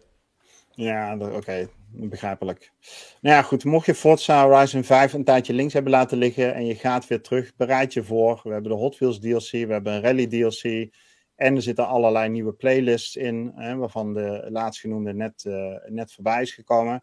[0.71, 1.69] Ja, oké.
[1.93, 2.73] Begrijpelijk.
[3.21, 3.65] Nou ja, goed.
[3.65, 7.21] Mocht je Forza Horizon 5 een tijdje links hebben laten liggen en je gaat weer
[7.21, 8.41] terug, bereid je voor.
[8.45, 10.95] We hebben de Hot Wheels DLC, we hebben een Rally DLC.
[11.35, 16.43] En er zitten allerlei nieuwe playlists in, hè, waarvan de laatstgenoemde net, uh, net voorbij
[16.43, 17.03] is gekomen.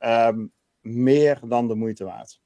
[0.00, 2.40] Um, meer dan de moeite waard.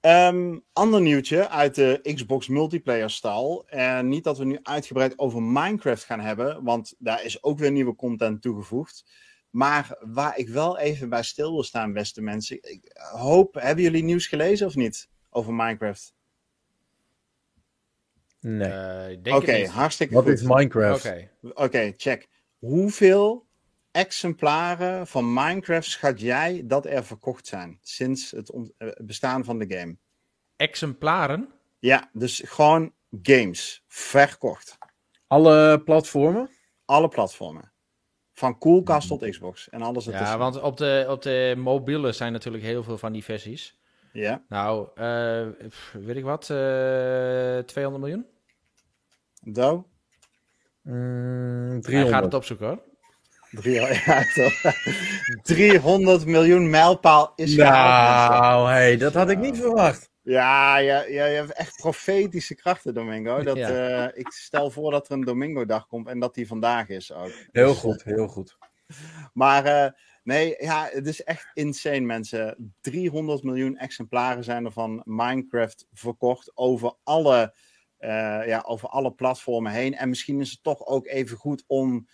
[0.00, 3.64] Um, ander nieuwtje uit de Xbox multiplayer stal.
[3.68, 7.72] En niet dat we nu uitgebreid over Minecraft gaan hebben, want daar is ook weer
[7.72, 9.04] nieuwe content toegevoegd.
[9.56, 12.58] Maar waar ik wel even bij stil wil staan, beste mensen.
[12.62, 16.14] Ik hoop, hebben jullie nieuws gelezen of niet over Minecraft?
[18.40, 19.16] Nee.
[19.16, 21.06] Uh, Oké, okay, hartstikke Wat is Minecraft?
[21.06, 21.64] Oké, okay.
[21.64, 22.28] okay, check.
[22.58, 23.46] Hoeveel
[23.90, 29.76] exemplaren van Minecraft schat jij dat er verkocht zijn sinds het eh, bestaan van de
[29.76, 29.96] game?
[30.56, 31.48] Exemplaren?
[31.78, 32.92] Ja, dus gewoon
[33.22, 34.78] games verkocht.
[35.26, 36.50] Alle platformen?
[36.84, 37.74] Alle platformen.
[38.36, 40.30] Van koelkast tot Xbox en alles ertussen.
[40.30, 43.78] Ja, want op de, op de mobiele zijn natuurlijk heel veel van die versies.
[44.12, 44.42] Ja.
[44.48, 45.46] Nou, uh,
[45.92, 48.26] weet ik wat, uh, 200 miljoen?
[49.40, 49.86] Do?
[50.82, 51.86] Mm, 300.
[51.86, 52.82] Hij gaat het opzoeken hoor.
[55.42, 60.10] 300 miljoen mijlpaal is Nou, hey, dat had ik niet verwacht.
[60.26, 63.42] Ja, ja, ja, je hebt echt profetische krachten, Domingo.
[63.42, 64.06] Dat, ja.
[64.06, 67.32] uh, ik stel voor dat er een Domingo-dag komt en dat die vandaag is ook.
[67.52, 68.58] Heel dus, goed, heel goed.
[69.32, 69.90] Maar uh,
[70.22, 72.72] nee, ja, het is echt insane, mensen.
[72.80, 77.54] 300 miljoen exemplaren zijn er van Minecraft verkocht over alle
[78.46, 79.94] ja, over alle platformen heen.
[79.94, 82.08] En misschien is het toch ook even goed om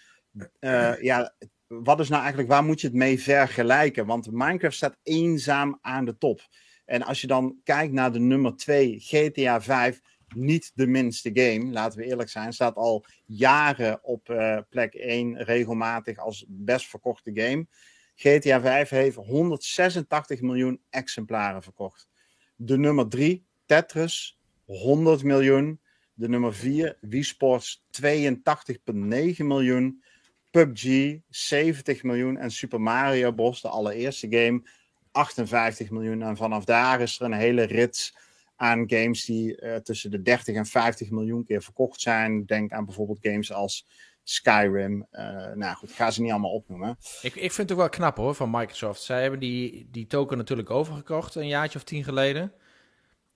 [1.01, 1.35] ja,
[1.67, 4.07] wat is nou eigenlijk, waar moet je het mee vergelijken?
[4.07, 6.41] Want Minecraft staat eenzaam aan de top.
[6.85, 10.01] En als je dan kijkt naar de nummer 2, GTA 5,
[10.35, 15.43] niet de minste game, laten we eerlijk zijn, staat al jaren op uh, plek 1
[15.43, 17.67] regelmatig als best verkochte game.
[18.15, 22.09] GTA 5 heeft 186 miljoen exemplaren verkocht.
[22.57, 25.81] De nummer 3, Tetris, 100 miljoen.
[26.15, 28.05] De nummer 4, Wii Sports, 82,9
[29.37, 30.03] miljoen.
[30.51, 34.63] PUBG 70 miljoen en Super Mario Bros, de allereerste game,
[35.13, 36.23] 58 miljoen.
[36.23, 38.15] En vanaf daar is er een hele rits
[38.57, 42.47] aan games die uh, tussen de 30 en 50 miljoen keer verkocht zijn.
[42.47, 43.87] Denk aan bijvoorbeeld games als
[44.23, 45.07] Skyrim.
[45.13, 46.97] Uh, nou goed, ga ze niet allemaal opnoemen.
[47.23, 49.03] Ik, ik vind het ook wel knap hoor van Microsoft.
[49.03, 52.53] Zij hebben die, die token natuurlijk overgekocht een jaartje of tien geleden.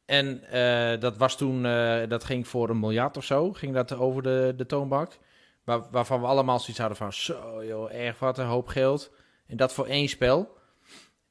[0.05, 1.63] En uh, dat was toen,
[2.09, 5.19] dat ging voor een miljard of zo, ging dat over de, de toonbank.
[5.65, 9.13] Waar, waarvan we allemaal zoiets hadden van, zo joh, erg wat een hoop geld.
[9.47, 10.57] En dat voor één spel.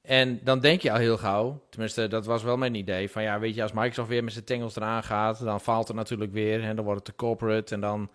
[0.06, 3.39] En dan denk je al heel gauw, tenminste dat was wel mijn idee, van ja,
[3.39, 6.63] weet je, als Microsoft weer met zijn tengels eraan gaat, dan faalt het natuurlijk weer
[6.63, 8.10] en dan wordt het te corporate en dan,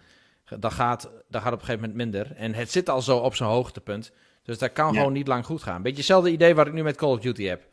[0.59, 2.37] dan, gaat, dan gaat op een gegeven moment minder.
[2.37, 5.63] En het zit al zo op zijn hoogtepunt, dus dat kan gewoon niet lang goed
[5.63, 5.83] gaan.
[5.83, 7.69] Beetje hetzelfde idee wat ik nu met Call of Duty heb.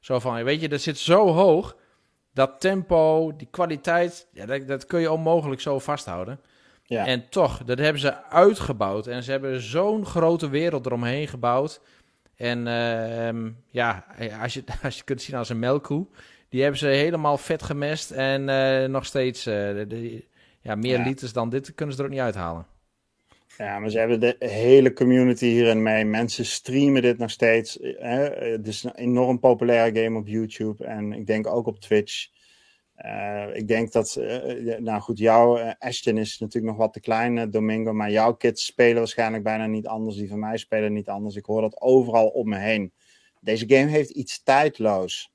[0.00, 1.76] Zo van, weet je, dat zit zo hoog,
[2.32, 6.40] dat tempo, die kwaliteit, ja, dat, dat kun je onmogelijk zo vasthouden.
[6.84, 7.06] Ja.
[7.06, 9.06] En toch, dat hebben ze uitgebouwd.
[9.06, 11.80] En ze hebben zo'n grote wereld eromheen gebouwd.
[12.36, 14.06] En uh, ja,
[14.40, 16.06] als je, als je kunt zien als een melkkoe.
[16.48, 18.10] Die hebben ze helemaal vet gemest.
[18.10, 20.24] En uh, nog steeds uh, de,
[20.60, 21.04] ja, meer ja.
[21.04, 22.66] liters dan dit kunnen ze er ook niet uithalen.
[23.58, 26.04] Ja, maar ze hebben de hele community hierin mee.
[26.04, 27.78] Mensen streamen dit nog steeds.
[27.80, 28.20] Hè?
[28.52, 30.84] Het is een enorm populaire game op YouTube.
[30.84, 32.28] En ik denk ook op Twitch.
[32.98, 37.00] Uh, ik denk dat, uh, nou goed, jouw uh, Ashton is natuurlijk nog wat te
[37.00, 37.92] klein, Domingo.
[37.92, 40.16] Maar jouw kids spelen waarschijnlijk bijna niet anders.
[40.16, 41.36] Die van mij spelen niet anders.
[41.36, 42.92] Ik hoor dat overal om me heen.
[43.40, 45.32] Deze game heeft iets tijdloos.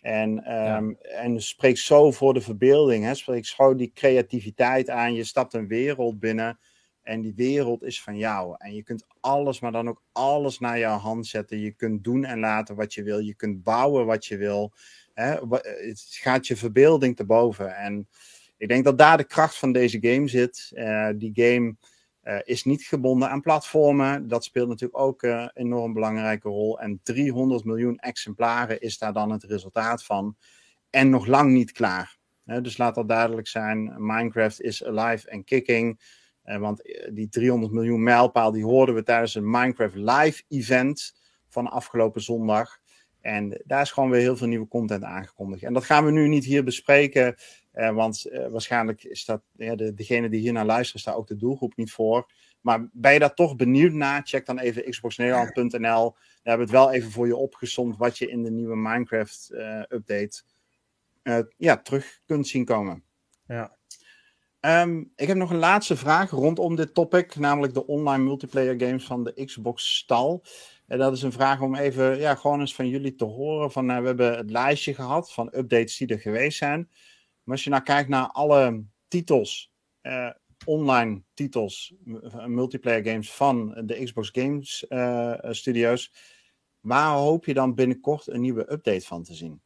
[0.00, 1.08] En, um, ja.
[1.08, 3.04] en spreekt zo voor de verbeelding.
[3.04, 3.14] Hè?
[3.14, 5.14] Spreekt zo die creativiteit aan.
[5.14, 6.58] Je stapt een wereld binnen.
[7.02, 8.54] En die wereld is van jou.
[8.58, 11.58] En je kunt alles, maar dan ook alles naar jouw hand zetten.
[11.58, 13.18] Je kunt doen en laten wat je wil.
[13.18, 14.72] Je kunt bouwen wat je wil.
[15.16, 17.76] Het gaat je verbeelding te boven.
[17.76, 18.08] En
[18.56, 20.70] ik denk dat daar de kracht van deze game zit.
[20.74, 21.76] Uh, die game
[22.22, 24.28] uh, is niet gebonden aan platformen.
[24.28, 26.80] Dat speelt natuurlijk ook een uh, enorm belangrijke rol.
[26.80, 30.36] En 300 miljoen exemplaren is daar dan het resultaat van.
[30.90, 32.16] En nog lang niet klaar.
[32.44, 33.94] Dus laat dat duidelijk zijn.
[33.96, 36.00] Minecraft is alive and kicking.
[36.42, 41.14] Want die 300 miljoen mijlpaal die hoorden we tijdens een Minecraft live event
[41.48, 42.78] van afgelopen zondag.
[43.26, 45.62] En daar is gewoon weer heel veel nieuwe content aangekondigd.
[45.62, 47.36] En dat gaan we nu niet hier bespreken,
[47.72, 51.26] eh, want eh, waarschijnlijk is dat, ja, de, degene die hier naar luistert, staat ook
[51.26, 52.30] de doelgroep niet voor.
[52.60, 54.22] Maar ben je daar toch benieuwd naar?
[54.24, 55.70] Check dan even xboxnederland.nl.
[55.80, 60.42] Daar hebben we het wel even voor je opgezomd wat je in de nieuwe Minecraft-update
[61.22, 63.02] uh, ja, terug kunt zien komen.
[63.46, 63.76] Ja.
[64.60, 69.04] Um, ik heb nog een laatste vraag rondom dit topic, namelijk de online multiplayer games
[69.04, 70.42] van de Xbox stal.
[70.86, 73.72] En dat is een vraag om even, ja, gewoon eens van jullie te horen.
[73.72, 76.88] Van, uh, we hebben het lijstje gehad van updates die er geweest zijn.
[77.42, 79.72] Maar als je nou kijkt naar alle titels,
[80.02, 80.30] uh,
[80.64, 81.94] online titels,
[82.46, 86.12] multiplayer games van de Xbox Games uh, Studios,
[86.80, 89.60] waar hoop je dan binnenkort een nieuwe update van te zien?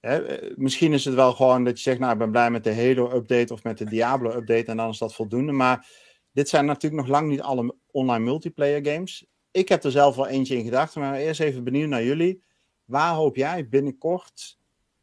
[0.00, 2.74] Hè, misschien is het wel gewoon dat je zegt, nou, ik ben blij met de
[2.74, 5.52] Halo-update of met de Diablo-update en dan is dat voldoende.
[5.52, 5.88] Maar
[6.32, 10.26] dit zijn natuurlijk nog lang niet alle online multiplayer games ik heb er zelf wel
[10.26, 12.42] eentje in gedachten, maar eerst even benieuwd naar jullie.
[12.84, 14.58] Waar hoop jij binnenkort,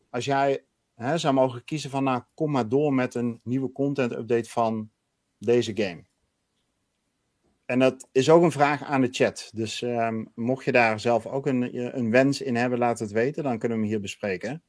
[0.09, 0.63] als jij
[0.95, 4.89] hè, zou mogen kiezen van, nou, kom maar door met een nieuwe content update van
[5.37, 6.03] deze game?
[7.65, 9.49] En dat is ook een vraag aan de chat.
[9.53, 13.43] Dus um, mocht je daar zelf ook een, een wens in hebben, laat het weten.
[13.43, 14.63] Dan kunnen we hem hier bespreken.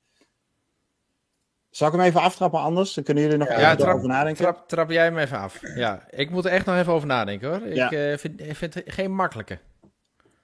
[1.70, 2.94] Zal ik hem even aftrappen anders?
[2.94, 4.44] Dan kunnen jullie nog ja, even over nadenken.
[4.44, 5.60] Trap, trap jij hem even af.
[5.74, 7.66] Ja, ik moet er echt nog even over nadenken hoor.
[7.66, 9.58] Ik uh, vind, ik vind het geen makkelijke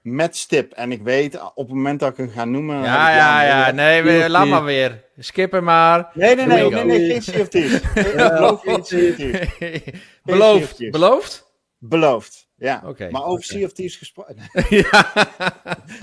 [0.01, 0.71] met stip.
[0.71, 2.81] En ik weet, op het moment dat ik hem ga noemen...
[2.81, 3.71] Ja, ja, ja.
[3.71, 5.03] Nee, we, laat maar weer.
[5.17, 6.11] Skip hem maar.
[6.13, 6.69] Nee, nee, nee.
[6.69, 7.81] Nee, nee, geen Sea of Thieves.
[7.93, 8.63] Beloof
[10.23, 10.91] Beloofd?
[10.91, 11.47] Beloofd?
[11.77, 12.81] Beloofd, ja.
[12.85, 13.67] Okay, maar over okay.
[13.67, 14.35] Thieves gesproken...
[14.69, 15.11] ja.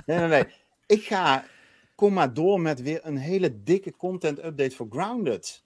[0.06, 0.44] nee, nee, nee.
[0.86, 1.44] Ik ga...
[1.94, 5.64] Kom maar door met weer een hele dikke content update voor Grounded.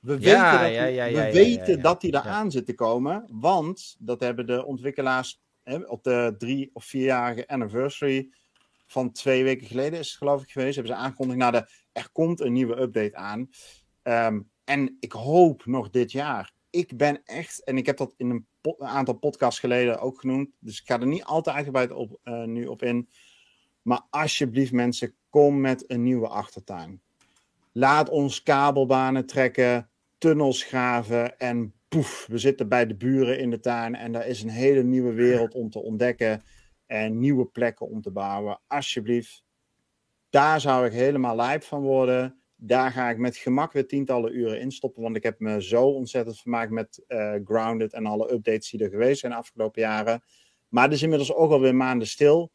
[0.00, 3.24] We weten, dat, ja, ja, we weten dat die eraan zit te komen.
[3.30, 5.40] Want, dat hebben de ontwikkelaars
[5.88, 8.28] op de drie of vierjarige anniversary
[8.86, 12.08] van twee weken geleden is het geloof ik geweest, hebben ze aangekondigd, nou, de, er
[12.12, 13.50] komt een nieuwe update aan.
[14.02, 16.52] Um, en ik hoop nog dit jaar.
[16.70, 18.46] Ik ben echt, en ik heb dat in een,
[18.78, 20.48] aantal podcasts geleden ook genoemd.
[20.58, 23.08] Dus ik ga er niet altijd uitgebreid op, uh, nu op in.
[23.82, 27.00] Maar alsjeblieft, mensen, kom met een nieuwe achtertuin.
[27.72, 31.74] Laat ons kabelbanen trekken, tunnels graven en
[32.26, 35.54] we zitten bij de buren in de tuin en daar is een hele nieuwe wereld
[35.54, 36.44] om te ontdekken
[36.86, 38.60] en nieuwe plekken om te bouwen.
[38.66, 39.44] Alsjeblieft,
[40.30, 42.40] daar zou ik helemaal lijp van worden.
[42.56, 45.84] Daar ga ik met gemak weer tientallen uren in stoppen, want ik heb me zo
[45.84, 50.22] ontzettend vermaakt met uh, Grounded en alle updates die er geweest zijn de afgelopen jaren.
[50.68, 52.52] Maar het is inmiddels ook alweer maanden stil.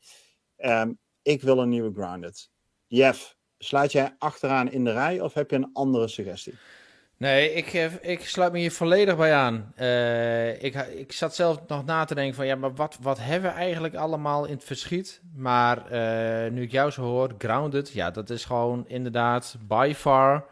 [0.58, 2.50] Um, ik wil een nieuwe Grounded.
[2.88, 6.54] Jeff, sluit jij achteraan in de rij of heb je een andere suggestie?
[7.22, 9.74] Nee, ik, eh, ik sluit me hier volledig bij aan.
[9.80, 13.52] Uh, ik, ik zat zelf nog na te denken van, ja, maar wat, wat hebben
[13.52, 15.22] we eigenlijk allemaal in het verschiet?
[15.36, 20.46] Maar uh, nu ik jou zo hoor, Grounded, ja, dat is gewoon inderdaad by far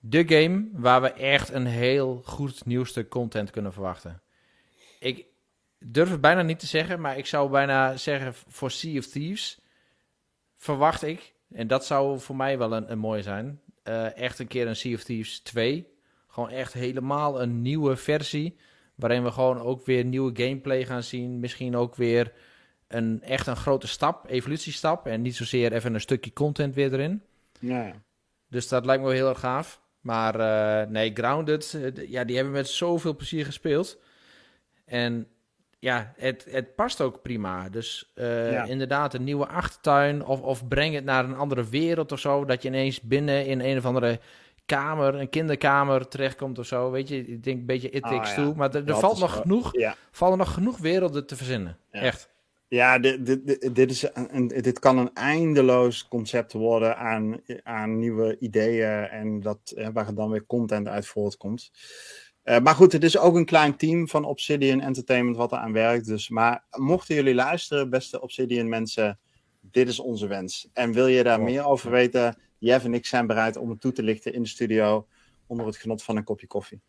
[0.00, 4.20] de game waar we echt een heel goed nieuwste content kunnen verwachten.
[4.98, 5.24] Ik
[5.78, 9.60] durf het bijna niet te zeggen, maar ik zou bijna zeggen voor Sea of Thieves
[10.56, 13.60] verwacht ik, en dat zou voor mij wel een, een mooie zijn,
[14.14, 15.96] echt een keer een Sea of Thieves 2
[16.38, 18.56] gewoon echt helemaal een nieuwe versie.
[18.94, 21.40] Waarin we gewoon ook weer nieuwe gameplay gaan zien.
[21.40, 22.32] Misschien ook weer
[22.88, 25.06] een echt een grote stap, evolutiestap.
[25.06, 27.22] En niet zozeer even een stukje content weer erin.
[27.60, 27.92] Ja.
[28.48, 29.80] Dus dat lijkt me wel heel erg gaaf.
[30.00, 33.98] Maar uh, nee, Grounded, uh, ja, die hebben met zoveel plezier gespeeld.
[34.84, 35.26] En
[35.78, 37.68] ja, het, het past ook prima.
[37.68, 38.64] Dus uh, ja.
[38.64, 40.24] inderdaad, een nieuwe achtertuin.
[40.24, 42.44] Of, of breng het naar een andere wereld of zo.
[42.44, 44.20] Dat je ineens binnen in een of andere
[44.68, 46.90] kamer, een kinderkamer terechtkomt of zo.
[46.90, 48.52] Weet je, ik denk een beetje It Takes oh, ja.
[48.56, 49.94] Maar er, valt nog genoeg, ja.
[50.10, 51.78] vallen nog genoeg werelden te verzinnen.
[51.92, 52.00] Ja.
[52.00, 52.30] Echt.
[52.68, 58.36] Ja, dit, dit, dit, is een, dit kan een eindeloos concept worden aan, aan nieuwe
[58.38, 61.70] ideeën en dat, waar dan weer content uit voortkomt.
[62.44, 65.72] Uh, maar goed, het is ook een klein team van Obsidian Entertainment wat er aan
[65.72, 66.06] werkt.
[66.06, 69.18] Dus, maar mochten jullie luisteren, beste Obsidian mensen,
[69.60, 70.68] dit is onze wens.
[70.72, 72.36] En wil je daar meer over weten?
[72.58, 75.06] Jeff en ik zijn bereid om het toe te lichten in de studio
[75.46, 76.80] onder het genot van een kopje koffie.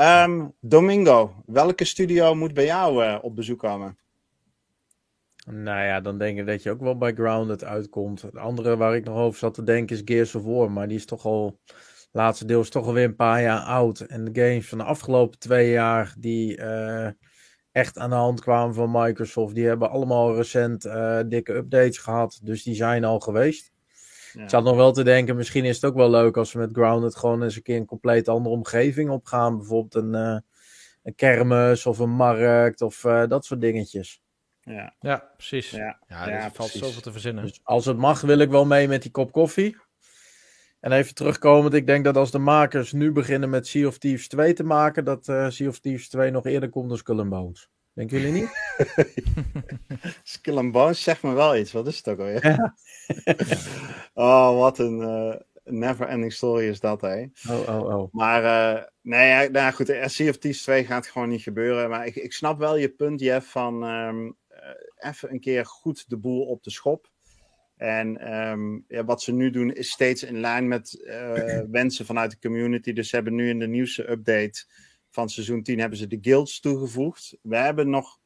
[0.00, 3.98] Um, Domingo, welke studio moet bij jou uh, op bezoek komen?
[5.50, 8.22] Nou ja, dan denk ik dat je ook wel bij Grounded uitkomt.
[8.22, 10.96] Het andere waar ik nog over zat te denken is Gears of War, maar die
[10.96, 11.60] is toch al,
[12.12, 14.00] laatste deel is toch alweer een paar jaar oud.
[14.00, 17.08] En de games van de afgelopen twee jaar die uh,
[17.72, 22.40] echt aan de hand kwamen van Microsoft, die hebben allemaal recent uh, dikke updates gehad.
[22.42, 23.72] Dus die zijn al geweest.
[24.34, 26.72] Ik zat nog wel te denken, misschien is het ook wel leuk als we met
[26.72, 29.56] Grounded gewoon eens een keer een compleet andere omgeving opgaan.
[29.56, 30.38] Bijvoorbeeld een, uh,
[31.02, 34.22] een kermis of een markt of uh, dat soort dingetjes.
[34.60, 35.70] Ja, ja precies.
[35.70, 37.44] Ja, ja, ja er valt zoveel te verzinnen.
[37.44, 39.76] Dus als het mag, wil ik wel mee met die kop koffie.
[40.80, 44.28] En even terugkomend, ik denk dat als de makers nu beginnen met Sea of Thieves
[44.28, 47.28] 2 te maken, dat uh, Sea of Thieves 2 nog eerder komt dan Skull and
[47.28, 47.70] Bones.
[47.98, 48.50] Denken jullie niet?
[50.22, 51.72] Skull and Bones zegt me wel iets.
[51.72, 52.46] Wat is het ook alweer?
[52.46, 52.74] Ja.
[54.14, 55.34] oh, wat een uh,
[55.64, 57.26] never-ending story is dat, hè?
[57.50, 58.12] Oh, oh, oh.
[58.12, 58.42] Maar,
[58.76, 61.90] uh, nee, nou goed, Sea of Thieves 2 gaat gewoon niet gebeuren.
[61.90, 66.08] Maar ik, ik snap wel je punt, Jeff, van um, uh, even een keer goed
[66.08, 67.10] de boel op de schop.
[67.76, 71.10] En um, ja, wat ze nu doen is steeds in lijn met
[71.70, 72.92] wensen vanuit de community.
[72.92, 74.64] Dus ze hebben nu in de nieuwste update
[75.18, 77.36] van seizoen 10 hebben ze de guilds toegevoegd.
[77.42, 78.18] We hebben nog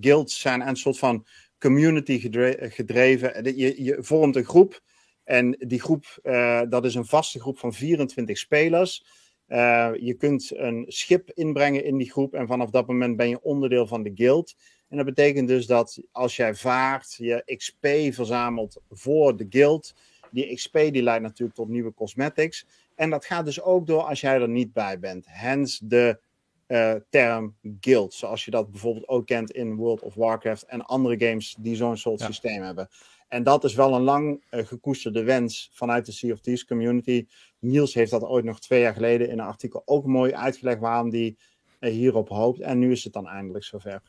[0.00, 1.26] guilds zijn een soort van
[1.58, 2.18] community
[2.58, 3.56] gedreven.
[3.56, 4.82] Je, je vormt een groep.
[5.24, 9.04] En die groep, uh, dat is een vaste groep van 24 spelers.
[9.48, 12.34] Uh, je kunt een schip inbrengen in die groep.
[12.34, 14.54] En vanaf dat moment ben je onderdeel van de guild.
[14.88, 19.94] En dat betekent dus dat als jij vaart, je XP verzamelt voor de guild.
[20.30, 22.66] Die XP die leidt natuurlijk tot nieuwe cosmetics.
[22.94, 25.26] En dat gaat dus ook door als jij er niet bij bent.
[25.28, 26.20] Hence de
[26.68, 28.14] uh, term guild.
[28.14, 31.96] Zoals je dat bijvoorbeeld ook kent in World of Warcraft en andere games die zo'n
[31.96, 32.88] soort systeem hebben.
[33.28, 37.26] En dat is wel een lang uh, gekoesterde wens vanuit de Sea of Thieves community.
[37.58, 41.10] Niels heeft dat ooit nog twee jaar geleden in een artikel ook mooi uitgelegd waarom
[41.10, 41.38] die
[41.80, 42.60] uh, hierop hoopt.
[42.60, 44.02] En nu is het dan eindelijk zover.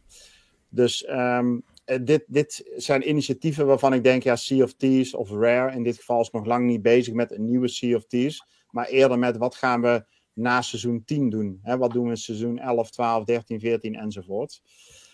[0.69, 1.63] Dus um,
[2.01, 5.97] dit, dit zijn initiatieven waarvan ik denk, ja, Sea of Thieves of Rare in dit
[5.97, 8.45] geval is nog lang niet bezig met een nieuwe Sea of Thieves.
[8.76, 11.59] Maar eerder met wat gaan we na seizoen 10 doen.
[11.63, 14.61] Hè, wat doen we in seizoen 11, 12, 13, 14 enzovoort.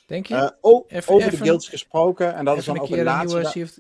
[0.06, 0.34] Denk je?
[0.34, 2.36] Uh, oh, even, over de guilds gesproken.
[2.36, 3.62] En dat is dan ook de laatste.
[3.62, 3.80] Of...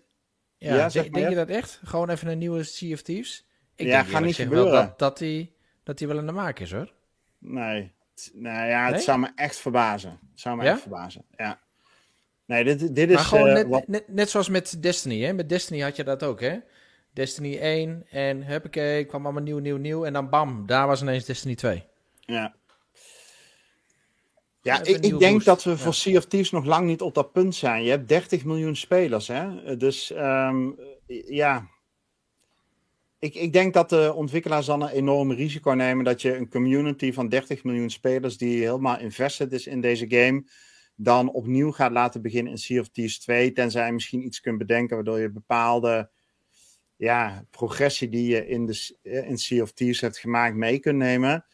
[0.57, 1.79] Ja, ja denk, denk je dat echt?
[1.83, 3.45] Gewoon even een nieuwe Sea of Thieves?
[3.75, 4.71] Ik ja, gaat niet gebeuren.
[4.71, 6.93] dat, dat, die, dat die wel in de maak is hoor.
[7.37, 7.91] Nee.
[8.33, 9.03] Nou ja, het nee?
[9.03, 10.19] zou me echt verbazen.
[10.31, 10.71] Het zou me ja?
[10.71, 11.25] echt verbazen.
[11.37, 11.59] Ja.
[12.45, 13.15] Nee, dit, dit is.
[13.15, 13.87] Maar gewoon uh, net, wat...
[13.87, 15.33] net, net, zoals met Destiny, hè?
[15.33, 16.59] Met Destiny had je dat ook, hè?
[17.13, 20.05] Destiny 1 en huppakee, kwam allemaal nieuw, nieuw, nieuw.
[20.05, 21.83] En dan bam, daar was ineens Destiny 2.
[22.19, 22.55] Ja.
[24.61, 27.31] Ja, ik, ik denk dat we voor Sea of Thieves nog lang niet op dat
[27.31, 27.83] punt zijn.
[27.83, 29.77] Je hebt 30 miljoen spelers, hè.
[29.77, 30.75] Dus um,
[31.25, 31.69] ja,
[33.19, 37.13] ik, ik denk dat de ontwikkelaars dan een enorm risico nemen dat je een community
[37.13, 40.43] van 30 miljoen spelers die helemaal invested is in deze game,
[40.95, 43.51] dan opnieuw gaat laten beginnen in Sea of Thieves 2.
[43.51, 46.09] Tenzij je misschien iets kunt bedenken waardoor je bepaalde
[47.01, 50.97] ja, progressie die je in, de, eh, in Sea of Thieves hebt gemaakt mee kunt
[50.97, 51.45] nemen.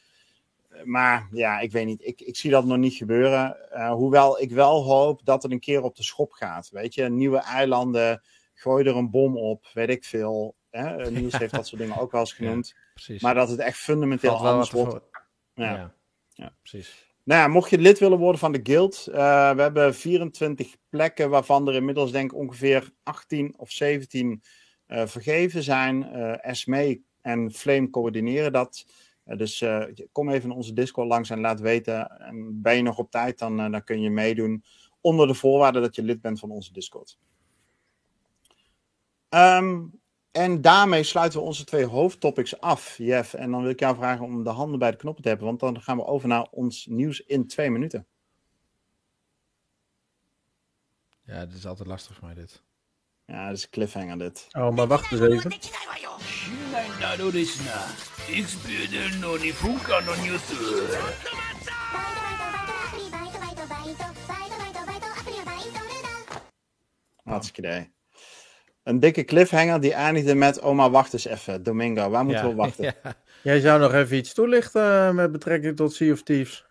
[0.83, 2.05] Maar ja, ik weet niet.
[2.05, 3.57] Ik, ik zie dat nog niet gebeuren.
[3.73, 6.69] Uh, hoewel ik wel hoop dat het een keer op de schop gaat.
[6.69, 8.21] Weet je, nieuwe eilanden,
[8.53, 10.55] gooi er een bom op, weet ik veel.
[10.69, 10.97] Hè?
[10.97, 12.75] Eh, Niels heeft dat soort dingen ook wel eens genoemd.
[12.95, 15.05] Ja, maar dat het echt fundamenteel Valt anders wordt.
[15.53, 15.73] Ja.
[15.73, 15.93] ja.
[16.33, 16.55] Ja.
[16.59, 17.05] precies.
[17.23, 19.15] Nou ja, mocht je lid willen worden van de guild, uh,
[19.55, 24.37] we hebben 24 plekken, waarvan er inmiddels denk ik ongeveer 18 of 17 uh,
[24.87, 26.09] vergeven zijn.
[26.15, 28.85] Uh, Esme en Flame coördineren dat.
[29.23, 29.63] dus
[30.11, 32.19] kom even in onze Discord langs en laat weten.
[32.19, 34.63] En ben je nog op tijd, dan, dan kun je meedoen.
[35.01, 37.17] Onder de voorwaarde dat je lid bent van onze Discord.
[39.29, 39.99] Um,
[40.37, 43.33] en daarmee sluiten we onze twee hoofdtopics af, Jeff.
[43.33, 45.59] En dan wil ik jou vragen om de handen bij de knoppen te hebben, want
[45.59, 48.07] dan gaan we over naar ons nieuws in twee minuten.
[51.23, 52.63] Ja, dit is altijd lastig voor mij, dit.
[53.27, 54.47] Ja, dit is een cliffhanger, dit.
[54.51, 55.51] Oh, maar wacht eens even.
[67.23, 67.91] Hartstikke idee.
[68.83, 71.63] Een dikke cliffhanger die eindigde met: Oma, wacht eens even.
[71.63, 72.83] Domingo, waar moeten we wachten?
[73.03, 73.15] Ja.
[73.43, 76.65] Jij zou nog even iets toelichten eh, met betrekking tot Sea of Thieves.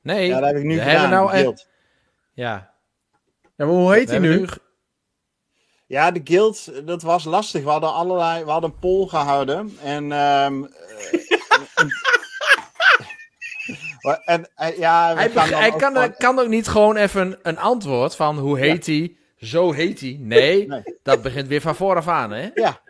[0.00, 1.10] Nee, ja, dat heb ik nu gedaan.
[1.10, 1.68] Nou echt...
[2.32, 2.74] Ja.
[3.56, 4.46] ja, maar hoe heet hij nu?
[5.92, 7.62] Ja, de guild, dat was lastig.
[7.62, 9.78] We hadden allerlei, we hadden een poll gehouden.
[9.82, 10.68] En, um,
[14.24, 18.58] en uh, ja, hij, hij kan, kan, ook niet gewoon even een antwoord van hoe
[18.58, 19.16] heet hij?
[19.36, 20.16] Zo heet hij.
[20.20, 20.68] Nee,
[21.02, 22.50] dat begint weer van vooraf aan, hè?
[22.54, 22.80] Ja.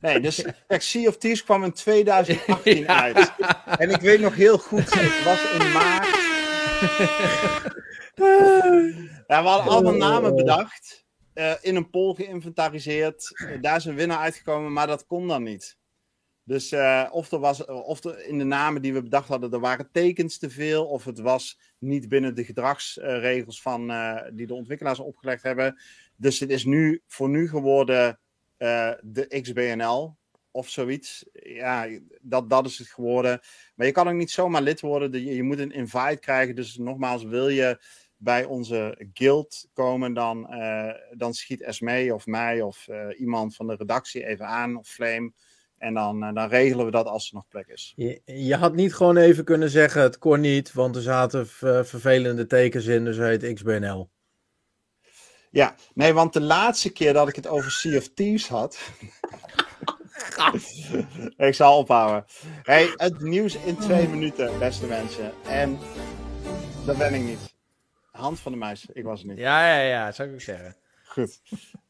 [0.00, 3.32] Nee, dus Sea of Thieves kwam in 2018 uit.
[3.78, 6.06] En ik weet nog heel goed, het was in maart.
[9.26, 11.01] ja, we hadden allemaal namen bedacht.
[11.34, 13.30] Uh, in een poll geïnventariseerd.
[13.34, 15.76] Uh, daar is een winnaar uitgekomen, maar dat kon dan niet.
[16.44, 19.60] Dus uh, of, er was, of er in de namen die we bedacht hadden, er
[19.60, 20.86] waren tekens te veel.
[20.86, 23.92] Of het was niet binnen de gedragsregels van,
[24.32, 25.80] die de ontwikkelaars opgelegd hebben.
[26.16, 28.18] Dus het is nu voor nu geworden
[29.00, 30.16] de XBNL
[30.52, 31.24] of zoiets.
[31.32, 31.88] Ja,
[32.20, 33.40] dat, dat is het geworden.
[33.74, 35.24] Maar je kan ook niet zomaar lid worden.
[35.24, 36.54] Je, je moet een invite krijgen.
[36.54, 37.78] Dus nogmaals, wil je
[38.22, 43.66] bij onze guild komen, dan, uh, dan schiet Esme of mij of uh, iemand van
[43.66, 45.32] de redactie even aan, of Flame.
[45.78, 47.92] En dan, dan regelen we dat als er nog plek is.
[47.96, 51.46] Je, je, had niet gewoon even kunnen zeggen: het kon niet, want er zaten
[51.86, 54.10] vervelende tekens in, dus heet XBNL.
[55.50, 58.78] Ja, nee, want de laatste keer dat ik het over Sea of Thieves had.
[61.48, 62.24] ik zal ophouden.
[62.62, 65.32] Hey, het nieuws in twee minuten, beste mensen.
[65.46, 65.78] En
[66.86, 67.51] dat ben ik niet.
[68.12, 69.38] Hand van de muis, ik was het niet.
[69.38, 70.76] Ja, ja, ja, zou ik ook zeggen.
[71.04, 71.42] Goed.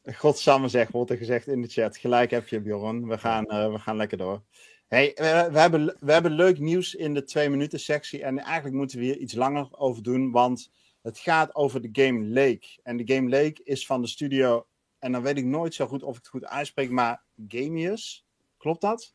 [0.03, 1.97] Godsamme zegt, wordt er gezegd in de chat.
[1.97, 3.07] Gelijk heb je, Bjorn.
[3.07, 4.43] We gaan, uh, we gaan lekker door.
[4.87, 8.23] Hey, we, we, hebben, we hebben leuk nieuws in de twee minuten sectie.
[8.23, 10.71] En eigenlijk moeten we hier iets langer over doen, want
[11.01, 12.79] het gaat over de game Lake.
[12.83, 14.67] En de game Lake is van de studio.
[14.99, 18.25] En dan weet ik nooit zo goed of ik het goed uitspreek, maar Gamius.
[18.57, 19.13] Klopt dat?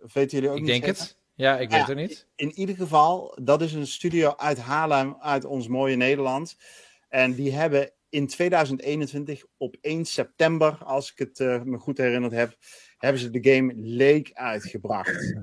[0.00, 0.74] Of weten jullie ook ik niet?
[0.74, 1.18] Ik denk het.
[1.34, 2.26] Ja, ik weet het niet.
[2.36, 6.56] In ieder geval, dat is een studio uit Haarlem, uit ons mooie Nederland.
[7.08, 12.32] En die hebben in 2021 op 1 september, als ik het uh, me goed herinnerd
[12.32, 12.56] heb,
[12.98, 15.36] hebben ze de game Lake uitgebracht.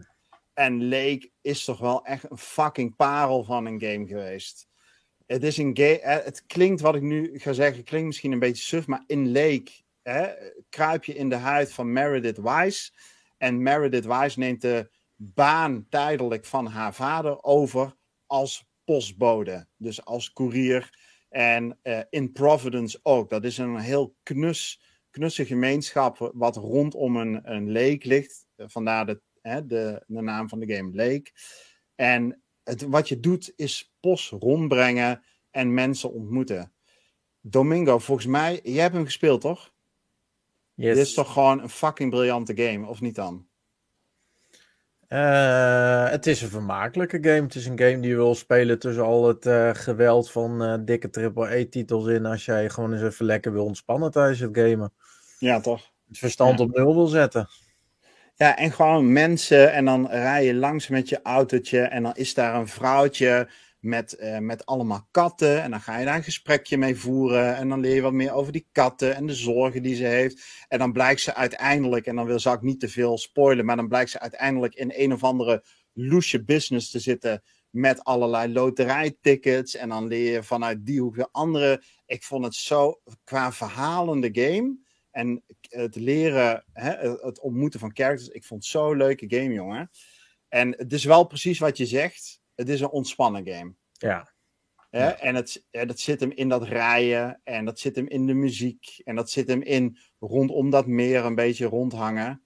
[0.53, 4.67] En Lake is toch wel echt een fucking parel van een game geweest.
[5.25, 8.63] Het, is een game, het klinkt wat ik nu ga zeggen, klinkt misschien een beetje
[8.63, 9.71] suf, maar in Lake
[10.01, 10.27] hè,
[10.69, 12.91] kruip je in de huid van Meredith Wise.
[13.37, 14.89] En Meredith Wise neemt de
[15.23, 17.95] baan tijdelijk van haar vader over
[18.25, 19.67] als postbode.
[19.77, 20.99] Dus als koerier.
[21.29, 23.29] En uh, in Providence ook.
[23.29, 28.45] Dat is een heel knus, knusse gemeenschap wat rondom een, een lake ligt.
[28.57, 31.31] Vandaar de, hè, de, de naam van de game Lake.
[31.95, 36.73] En het, wat je doet is post rondbrengen en mensen ontmoeten.
[37.41, 39.73] Domingo, volgens mij, jij hebt hem gespeeld toch?
[40.73, 40.95] Yes.
[40.95, 43.49] Dit is toch gewoon een fucking briljante game, of niet dan?
[45.13, 47.41] Uh, het is een vermakelijke game.
[47.41, 50.75] Het is een game die je wil spelen tussen al het uh, geweld van uh,
[50.85, 52.25] dikke AAA-titels in.
[52.25, 54.93] Als jij gewoon eens even lekker wil ontspannen tijdens het gamen.
[55.39, 55.91] Ja, toch?
[56.07, 57.47] het verstand op nul wil zetten.
[58.35, 62.33] Ja, en gewoon mensen en dan rij je langs met je autootje en dan is
[62.33, 63.49] daar een vrouwtje
[63.81, 65.61] met, uh, met allemaal katten.
[65.61, 67.55] En dan ga je daar een gesprekje mee voeren.
[67.55, 70.65] En dan leer je wat meer over die katten en de zorgen die ze heeft.
[70.67, 73.87] En dan blijkt ze uiteindelijk, en dan wil, ik niet te veel spoilen, maar dan
[73.87, 75.63] blijkt ze uiteindelijk in een of andere
[75.93, 79.75] loesje business te zitten met allerlei loterijtickets.
[79.75, 81.83] En dan leer je vanuit die hoek weer andere.
[82.05, 84.77] Ik vond het zo qua verhalende game.
[85.11, 88.29] En het leren, hè, het ontmoeten van characters.
[88.29, 89.89] Ik vond het zo'n leuke game, jongen.
[90.47, 93.73] En het is wel precies wat je zegt het is een ontspannen game.
[93.91, 94.31] Ja.
[94.89, 95.19] ja.
[95.19, 97.41] En het, dat zit hem in dat rijden.
[97.43, 99.01] En dat zit hem in de muziek.
[99.03, 102.43] En dat zit hem in rondom dat meer een beetje rondhangen.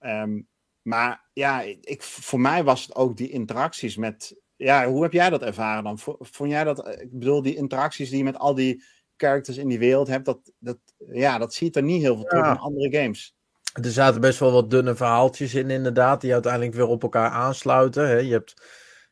[0.00, 0.48] Um,
[0.82, 4.40] maar ja, ik, voor mij was het ook die interacties met.
[4.56, 5.98] Ja, hoe heb jij dat ervaren dan?
[6.18, 6.88] Vond jij dat?
[6.88, 8.84] Ik bedoel, die interacties die je met al die
[9.16, 10.78] characters in die wereld hebt, dat, dat,
[11.12, 13.36] ja, dat ziet er niet heel veel terug in andere games.
[13.72, 18.08] Er zaten best wel wat dunne verhaaltjes in, inderdaad, die uiteindelijk weer op elkaar aansluiten.
[18.08, 18.16] Hè?
[18.16, 18.62] Je hebt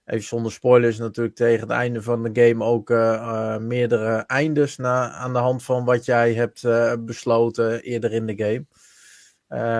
[0.06, 4.76] even zonder spoilers natuurlijk tegen het einde van de game ook uh, uh, meerdere eindes
[4.76, 8.66] na, aan de hand van wat jij hebt uh, besloten eerder in de game.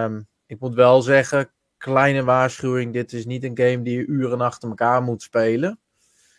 [0.04, 4.40] Um, ik moet wel zeggen, kleine waarschuwing, dit is niet een game die je uren
[4.40, 5.80] achter elkaar moet spelen.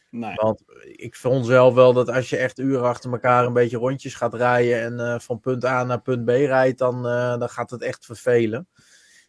[0.09, 0.35] Nee.
[0.35, 4.15] Want ik vond zelf wel dat als je echt uren achter elkaar een beetje rondjes
[4.15, 7.03] gaat rijden en van punt A naar punt B rijdt, dan,
[7.39, 8.67] dan gaat het echt vervelen.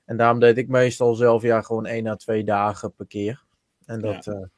[0.05, 3.47] En daarom deed ik meestal zelf ja gewoon één à twee dagen per keer.
[3.89, 4.49] En dat ja.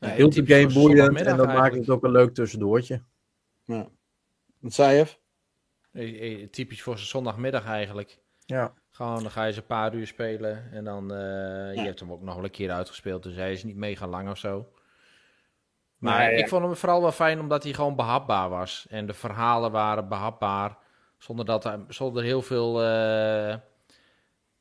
[0.00, 3.02] uh, hield game boeiend en dat maakt het ook een leuk tussendoortje.
[3.64, 3.88] Ja.
[4.58, 5.06] Wat zei
[5.92, 6.48] je?
[6.50, 8.18] Typisch voor zijn zondagmiddag eigenlijk.
[8.46, 8.72] Ja.
[8.90, 11.70] Gewoon, dan ga je ze een paar uur spelen en dan, uh, ja.
[11.70, 14.30] je hebt hem ook nog wel een keer uitgespeeld, dus hij is niet mega lang
[14.30, 14.72] of zo.
[15.98, 18.86] Maar nee, ik vond hem vooral wel fijn omdat hij gewoon behapbaar was.
[18.88, 20.78] En de verhalen waren behapbaar,
[21.18, 23.54] zonder, dat, zonder heel veel uh,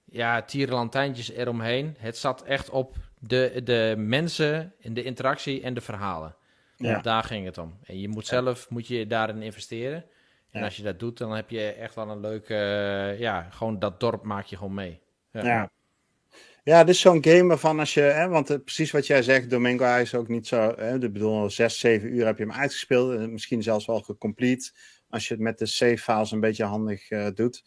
[0.05, 1.95] ja, tierenlantijntjes eromheen.
[1.97, 6.35] Het zat echt op de, de mensen, in de interactie en de verhalen.
[6.77, 7.01] Ja.
[7.01, 7.77] Daar ging het om.
[7.83, 10.05] En je moet zelf moet je daarin investeren.
[10.51, 12.53] En als je dat doet, dan heb je echt wel een leuke...
[12.53, 14.99] Uh, ja, gewoon dat dorp maak je gewoon mee.
[15.31, 15.43] Ja.
[15.43, 15.71] ja.
[16.63, 19.49] Ja, dit is zo'n game waarvan als je, hè, want uh, precies wat jij zegt,
[19.49, 22.53] Domingo, hij is ook niet zo, hè, ik bedoel, zes, zeven uur heb je hem
[22.53, 24.71] uitgespeeld, en misschien zelfs wel gecomplete,
[25.09, 27.63] als je het met de save files een beetje handig uh, doet.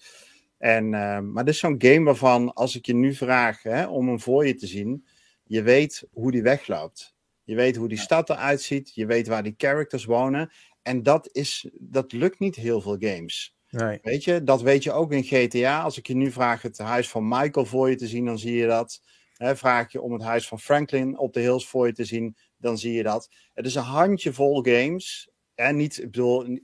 [0.58, 0.88] En,
[1.32, 4.46] maar dit is zo'n game waarvan, als ik je nu vraag hè, om hem voor
[4.46, 5.06] je te zien,
[5.52, 7.14] je weet hoe die wegloopt.
[7.42, 8.94] Je weet hoe die stad eruit ziet.
[8.94, 10.52] Je weet waar die characters wonen.
[10.82, 13.56] En dat, is, dat lukt niet heel veel games.
[13.70, 13.98] Nee.
[14.02, 15.82] Weet je, dat weet je ook in GTA.
[15.82, 18.54] Als ik je nu vraag het huis van Michael voor je te zien, dan zie
[18.54, 19.02] je dat.
[19.32, 22.36] He, vraag je om het huis van Franklin op de Hills voor je te zien,
[22.56, 23.30] dan zie je dat.
[23.54, 25.30] Het is een handjevol games.
[25.54, 26.62] En niet, ik bedoel, niet,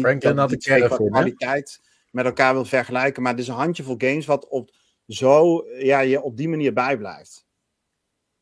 [0.00, 1.80] Franklin had ik kwaliteit
[2.10, 4.70] met elkaar wil vergelijken, maar het is een handjevol games wat op
[5.06, 7.45] zo, ja, je op die manier bijblijft.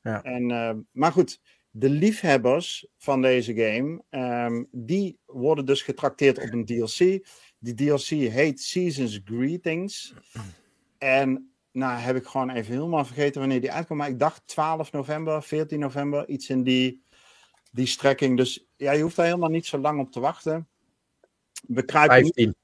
[0.05, 0.23] Ja.
[0.23, 1.41] En, uh, maar goed,
[1.71, 7.27] de liefhebbers van deze game, um, die worden dus getrakteerd op een DLC.
[7.59, 10.15] Die DLC heet Seasons Greetings.
[10.99, 13.99] En nou heb ik gewoon even helemaal vergeten wanneer die uitkomt.
[13.99, 17.05] Maar ik dacht 12 november, 14 november, iets in die,
[17.71, 18.37] die strekking.
[18.37, 20.69] Dus ja, je hoeft daar helemaal niet zo lang op te wachten.
[21.67, 22.55] We kruipen 15.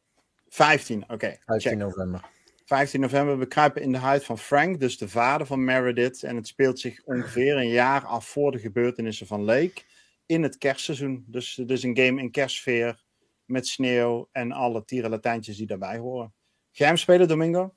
[0.48, 1.14] 15, oké.
[1.14, 2.28] Okay, 15 november.
[2.70, 3.38] 15 november.
[3.38, 6.22] We kruipen in de huid van Frank, dus de vader van Meredith.
[6.22, 9.82] En het speelt zich ongeveer een jaar af voor de gebeurtenissen van Lake.
[10.26, 11.24] In het kerstseizoen.
[11.26, 13.02] Dus het is een game in kerstsfeer.
[13.44, 16.34] Met sneeuw en alle tierenlatijntjes die daarbij horen.
[16.72, 17.74] Ga hem spelen, Domingo?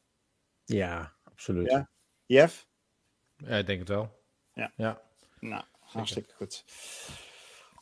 [0.66, 1.72] Ja, absoluut.
[1.72, 1.90] Ja.
[2.26, 2.68] Jeff?
[3.38, 4.24] Ja, ik denk het wel.
[4.54, 4.72] Ja.
[4.76, 5.02] ja.
[5.40, 6.66] Nou, hartstikke goed.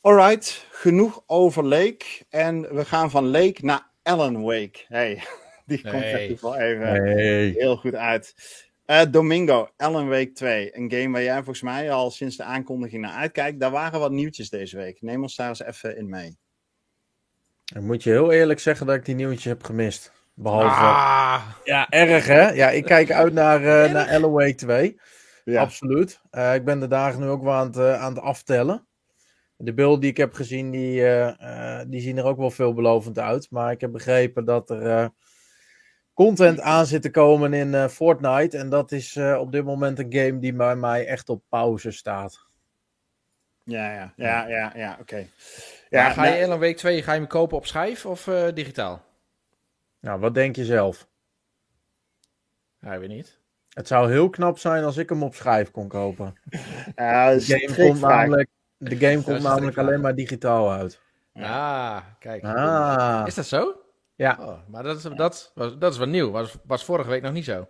[0.02, 2.06] Alright, genoeg over Lake.
[2.30, 4.86] En we gaan van Lake naar Alan Wake.
[4.88, 5.24] Hey.
[5.72, 7.06] Die komt er wel even
[7.58, 8.34] heel goed uit.
[8.86, 10.78] Uh, Domingo, Ellen Week 2.
[10.78, 13.60] Een game waar jij volgens mij al sinds de aankondiging naar uitkijkt.
[13.60, 15.02] Daar waren wat nieuwtjes deze week.
[15.02, 16.38] Neem ons daar eens even in mee.
[17.64, 20.12] Dan moet je heel eerlijk zeggen dat ik die nieuwtjes heb gemist.
[20.34, 20.66] Behalve.
[20.68, 21.42] Ah.
[21.64, 22.50] Ja, erg hè?
[22.50, 25.00] Ja, ik kijk uit naar, uh, naar Ellen Week 2.
[25.44, 25.62] Ja.
[25.62, 26.22] Absoluut.
[26.32, 28.88] Uh, ik ben de dagen nu ook wel aan het, aan het aftellen.
[29.58, 31.04] De beelden die ik heb gezien, die,
[31.88, 33.48] die zien er ook wel veelbelovend uit.
[33.52, 35.12] Maar ik heb begrepen dat er
[36.14, 38.58] content aan zit te komen in uh, Fortnite.
[38.58, 41.92] En dat is uh, op dit moment een game die bij mij echt op pauze
[41.92, 42.50] staat.
[43.64, 45.02] Ja, ja, ja, ja, ja oké.
[45.02, 45.30] Okay.
[45.90, 48.48] Ja, ga je nou, in week 2 ga je hem kopen op schijf of uh,
[48.54, 49.06] digitaal?
[50.00, 51.08] Nou, wat denk je zelf?
[52.80, 53.40] Ja, weet niet.
[53.70, 56.36] Het zou heel knap zijn als ik hem op schijf kon kopen.
[56.96, 61.00] Ja, de game komt namelijk, de game komt namelijk alleen maar digitaal uit.
[61.34, 62.44] Ja, ah, kijk.
[62.44, 63.24] Ah.
[63.26, 63.76] Is dat zo?
[64.22, 64.38] Ja.
[64.40, 66.32] Oh, maar dat is, dat, was, dat is wat nieuw.
[66.32, 67.68] Was, was vorige week nog niet zo.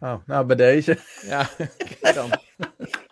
[0.00, 0.98] Oh, nou, bij deze.
[1.22, 1.50] Ja,
[2.14, 2.30] dan.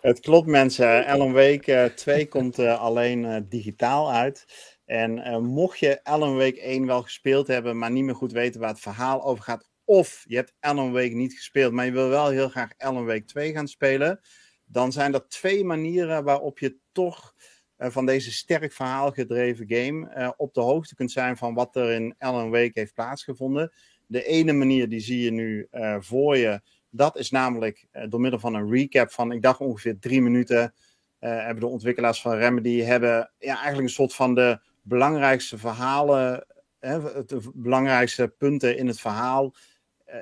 [0.01, 1.05] Het klopt mensen.
[1.05, 4.45] Alan Wake 2 komt alleen digitaal uit.
[4.85, 8.69] En mocht je Alan Wake 1 wel gespeeld hebben, maar niet meer goed weten waar
[8.69, 12.29] het verhaal over gaat, of je hebt Alan Wake niet gespeeld, maar je wil wel
[12.29, 14.19] heel graag Alan Wake 2 gaan spelen,
[14.65, 17.50] dan zijn er twee manieren waarop je toch uh,
[17.89, 22.15] van deze sterk verhaalgedreven game uh, op de hoogte kunt zijn van wat er in
[22.17, 23.71] Alan Wake heeft plaatsgevonden.
[24.07, 26.61] De ene manier die zie je nu uh, voor je.
[26.89, 30.73] Dat is namelijk door middel van een recap van, ik dacht ongeveer drie minuten,
[31.19, 36.45] hebben de ontwikkelaars van Remedy hebben ja, eigenlijk een soort van de belangrijkste verhalen,
[36.79, 39.53] de belangrijkste punten in het verhaal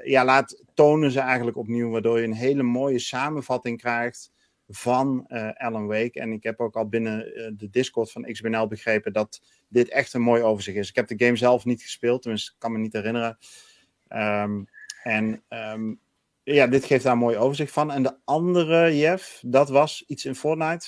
[0.03, 4.31] ja, laat, tonen ze eigenlijk opnieuw, waardoor je een hele mooie samenvatting krijgt
[4.69, 6.19] van uh, Alan Wake.
[6.19, 10.13] En ik heb ook al binnen uh, de Discord van XBNL begrepen dat dit echt
[10.13, 10.89] een mooi overzicht is.
[10.89, 13.37] Ik heb de game zelf niet gespeeld, tenminste, ik kan me niet herinneren.
[14.09, 14.67] Um,
[15.03, 15.99] en um,
[16.43, 17.91] ja, dit geeft daar een mooi overzicht van.
[17.91, 20.87] En de andere, Jeff, dat was iets in Fortnite.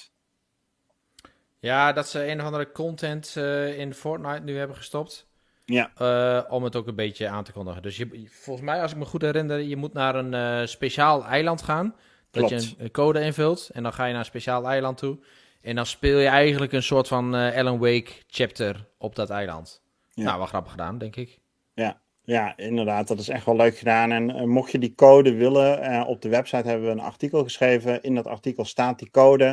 [1.59, 3.35] Ja, dat ze een of andere content
[3.75, 5.29] in Fortnite nu hebben gestopt.
[5.65, 5.91] Ja.
[6.01, 7.81] Uh, om het ook een beetje aan te kondigen.
[7.81, 11.25] Dus je, volgens mij, als ik me goed herinner, je moet naar een uh, speciaal
[11.25, 11.95] eiland gaan.
[12.31, 15.19] Dat je een code invult en dan ga je naar een speciaal eiland toe.
[15.61, 19.81] En dan speel je eigenlijk een soort van uh, Alan Wake chapter op dat eiland.
[20.13, 20.23] Ja.
[20.23, 21.39] Nou, wel grappig gedaan, denk ik.
[21.73, 23.07] Ja, ja inderdaad.
[23.07, 24.11] Dat is echt wel leuk gedaan.
[24.11, 28.03] En mocht je die code willen, op de website hebben we een artikel geschreven.
[28.03, 29.45] In dat artikel staat die code.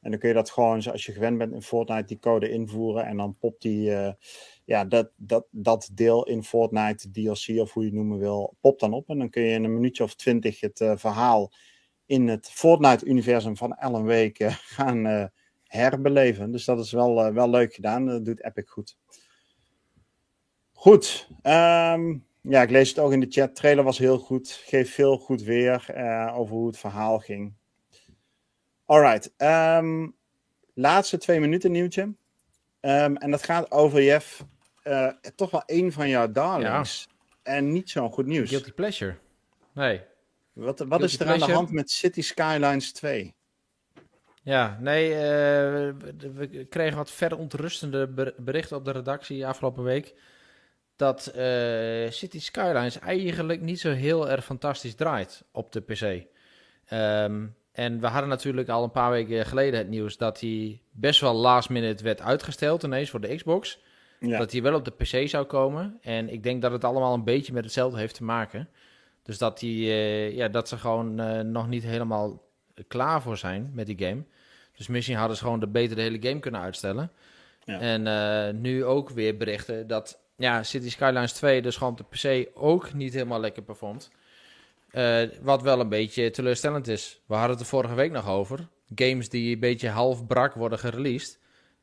[0.00, 3.04] En dan kun je dat gewoon, zoals je gewend bent in Fortnite, die code invoeren.
[3.04, 3.92] En dan popt die
[4.64, 8.80] ja, dat, dat, dat deel in Fortnite, DLC of hoe je het noemen wil, popt
[8.80, 9.08] dan op.
[9.08, 11.52] En dan kun je in een minuutje of twintig het verhaal
[12.08, 15.24] in het Fortnite-universum van Alan Wake uh, gaan uh,
[15.64, 16.52] herbeleven.
[16.52, 18.06] Dus dat is wel, wel leuk gedaan.
[18.06, 18.98] Dat doet Epic goed.
[20.72, 21.28] Goed.
[21.42, 23.54] Um, ja, ik lees het ook in de chat.
[23.54, 24.50] Trailer was heel goed.
[24.50, 25.94] Geeft veel goed weer
[26.34, 27.54] over hoe het verhaal ging.
[28.84, 29.32] Alright.
[29.36, 30.16] Um,
[30.74, 32.02] laatste twee minuten nieuwtje.
[32.80, 34.44] Um, en dat gaat over Jeff
[34.84, 37.06] uh, toch wel een van jouw darlings.
[37.08, 37.52] Ja.
[37.52, 38.48] En niet zo'n goed nieuws.
[38.48, 39.16] Guilty Pleasure.
[39.74, 40.02] Nee.
[40.58, 43.34] Wat, wat is er aan de hand met City Skylines 2?
[44.42, 45.16] Ja, nee, uh,
[46.34, 50.14] we kregen wat verontrustende berichten op de redactie afgelopen week.
[50.96, 56.02] Dat uh, City Skylines eigenlijk niet zo heel erg fantastisch draait op de PC.
[56.92, 61.20] Um, en we hadden natuurlijk al een paar weken geleden het nieuws dat hij best
[61.20, 63.80] wel last minute werd uitgesteld ineens voor de Xbox.
[64.20, 64.38] Ja.
[64.38, 65.98] Dat hij wel op de PC zou komen.
[66.00, 68.68] En ik denk dat het allemaal een beetje met hetzelfde heeft te maken.
[69.28, 72.42] Dus dat, die, uh, ja, dat ze gewoon uh, nog niet helemaal
[72.86, 74.24] klaar voor zijn met die game.
[74.76, 77.10] Dus misschien hadden ze gewoon de beter de hele game kunnen uitstellen.
[77.64, 77.80] Ja.
[77.80, 82.44] En uh, nu ook weer berichten dat ja, City Skylines 2 dus gewoon op de
[82.44, 84.10] PC ook niet helemaal lekker performt.
[84.92, 87.20] Uh, wat wel een beetje teleurstellend is.
[87.26, 88.68] We hadden het er vorige week nog over.
[88.94, 91.38] Games die een beetje half brak worden gereleased.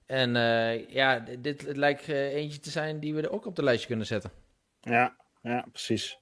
[0.05, 3.55] En uh, ja, dit het lijkt uh, eentje te zijn die we er ook op
[3.55, 4.31] de lijstje kunnen zetten.
[4.81, 6.19] Ja, ja precies.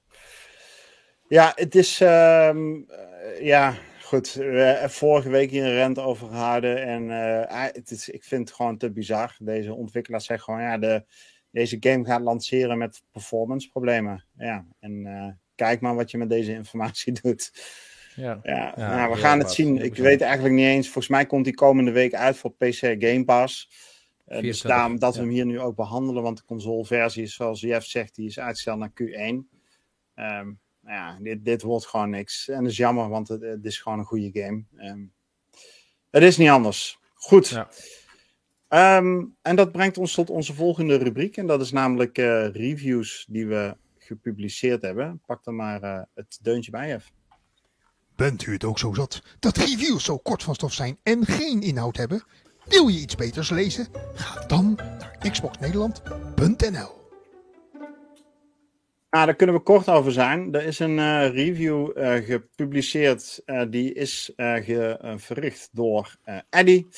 [1.28, 2.00] Ja, het is.
[2.00, 2.56] Uh,
[3.40, 4.32] ja, goed.
[4.32, 6.82] We vorige week hier een rent over gehouden.
[6.82, 7.08] En
[7.72, 9.36] het is, ik vind het gewoon te bizar.
[9.38, 11.04] Deze ontwikkelaar zegt gewoon: ja, de,
[11.50, 14.24] deze game gaat lanceren met performance problemen.
[14.36, 17.52] Ja, en kijk maar wat je met deze informatie doet.
[18.16, 19.78] Ja, ja, ja nou, we gaan het zien.
[19.78, 20.86] Ik weet eigenlijk niet eens.
[20.86, 23.70] Volgens mij komt die komende week uit voor PC Game Pass.
[24.28, 26.22] Uh, dus daarom dat we hem hier nu ook behandelen.
[26.22, 29.62] Want de consoleversie is, zoals Jeff zegt, die is uitgesteld naar Q1.
[30.14, 32.48] Um, nou ja, dit, dit wordt gewoon niks.
[32.48, 34.64] En dat is jammer, want het, het is gewoon een goede game.
[34.76, 35.12] Um,
[36.10, 36.98] het is niet anders.
[37.14, 37.48] Goed.
[37.48, 37.68] Ja.
[38.98, 41.36] Um, en dat brengt ons tot onze volgende rubriek.
[41.36, 45.20] En dat is namelijk uh, reviews die we gepubliceerd hebben.
[45.26, 47.12] Pak dan maar uh, het deuntje bij even.
[48.16, 51.62] Bent u het ook zo zat dat reviews zo kort van stof zijn en geen
[51.62, 52.24] inhoud hebben?
[52.64, 53.86] Wil je iets beters lezen?
[54.14, 57.03] Ga dan naar xboxnederland.nl
[59.14, 60.54] nou, daar kunnen we kort over zijn.
[60.54, 63.42] Er is een uh, review uh, gepubliceerd.
[63.46, 64.32] Uh, die is
[65.16, 66.16] verricht door
[66.50, 66.88] Eddie.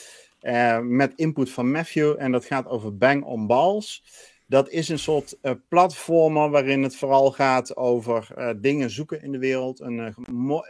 [0.83, 2.15] met input van Matthew.
[2.19, 4.05] En dat gaat over Bang on Balls.
[4.47, 5.39] Dat is een soort
[5.69, 9.81] platformer waarin het vooral gaat over dingen zoeken in de wereld.
[9.81, 10.15] Een,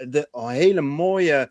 [0.08, 1.50] de, hele mooie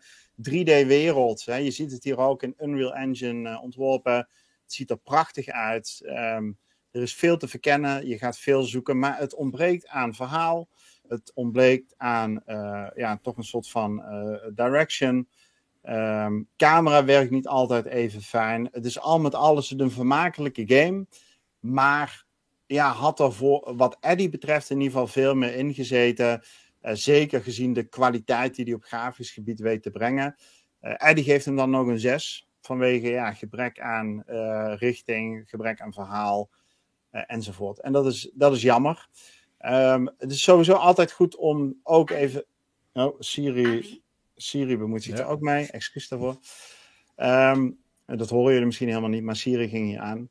[0.50, 1.42] 3D-wereld.
[1.42, 4.16] Je ziet het hier ook in Unreal Engine ontworpen.
[4.62, 6.00] Het ziet er prachtig uit.
[6.02, 6.58] Um,
[6.96, 8.08] er is veel te verkennen.
[8.08, 8.98] Je gaat veel zoeken.
[8.98, 10.68] Maar het ontbreekt aan verhaal.
[11.08, 12.42] Het ontbreekt aan
[12.94, 14.02] ja, toch een soort van
[14.54, 15.28] direction.
[15.88, 18.68] Um, camera werkt niet altijd even fijn.
[18.72, 21.06] Het is al met alles een vermakelijke game.
[21.60, 22.24] Maar
[22.66, 26.42] ja, had er voor, wat Eddie betreft in ieder geval veel meer ingezeten.
[26.82, 30.36] Uh, zeker gezien de kwaliteit die hij op grafisch gebied weet te brengen.
[30.80, 32.48] Eddie geeft hem dan nog een 6.
[32.60, 34.22] Vanwege ja, gebrek aan
[34.78, 36.50] richting, gebrek aan verhaal
[37.18, 37.80] enzovoort.
[37.80, 39.08] En dat is, dat is jammer.
[39.60, 42.44] Um, het is sowieso altijd goed om ook even.
[42.92, 44.02] Oh, Siri,
[44.34, 45.22] Siri bemoeit zich ja.
[45.22, 45.70] er ook mee.
[45.70, 46.38] Excuus daarvoor.
[47.16, 50.28] Um, dat horen jullie misschien helemaal niet, maar Siri ging hier aan.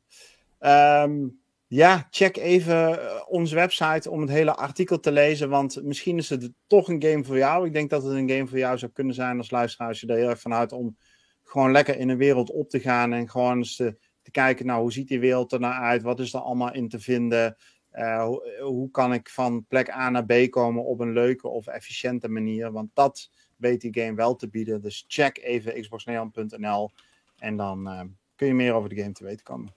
[1.02, 5.48] Um, ja, check even eh, onze website om het hele artikel te lezen.
[5.48, 7.66] Want misschien is het toch een game voor jou.
[7.66, 9.88] Ik denk dat het een game voor jou zou kunnen zijn als luisteraar.
[9.88, 10.96] Als je er heel erg vanuit om
[11.42, 13.12] gewoon lekker in een wereld op te gaan.
[13.12, 16.02] En gewoon eens te, te kijken, nou, hoe ziet die wereld er nou uit?
[16.02, 17.56] Wat is er allemaal in te vinden?
[17.92, 21.66] Uh, hoe, hoe, kan ik van plek A naar B komen op een leuke of
[21.66, 22.72] efficiënte manier?
[22.72, 24.82] Want dat weet die game wel te bieden.
[24.82, 26.90] Dus check even xboxnederland.nl
[27.38, 28.00] en dan uh,
[28.36, 29.74] kun je meer over de game te weten komen.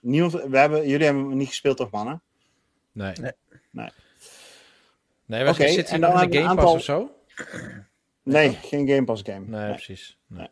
[0.00, 2.22] Niemand, we hebben, jullie hebben hem niet gespeeld, toch, mannen?
[2.92, 3.12] Nee.
[3.20, 3.32] Nee.
[3.70, 3.90] Nee,
[5.26, 6.72] nee we okay, zitten in de Game Pass aantal...
[6.72, 7.10] of zo?
[8.22, 9.46] Nee, geen Game Pass game.
[9.46, 9.72] Nee, nee.
[9.72, 10.18] precies.
[10.26, 10.48] Nee.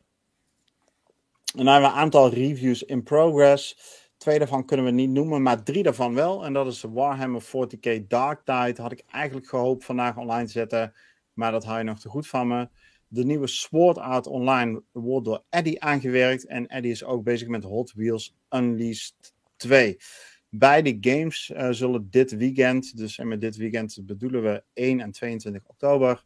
[1.56, 3.76] En dan hebben we een aantal reviews in progress.
[4.16, 6.44] Twee daarvan kunnen we niet noemen, maar drie daarvan wel.
[6.44, 8.82] En dat is Warhammer 40k Dark Tide.
[8.82, 10.94] Had ik eigenlijk gehoopt vandaag online te zetten,
[11.32, 12.68] maar dat hou je nog te goed van me.
[13.06, 16.46] De nieuwe Sword Art Online wordt door Eddie aangewerkt.
[16.46, 19.96] En Eddie is ook bezig met Hot Wheels Unleashed 2.
[20.50, 25.10] Beide games uh, zullen dit weekend, dus en met dit weekend bedoelen we 1 en
[25.10, 26.24] 22 oktober,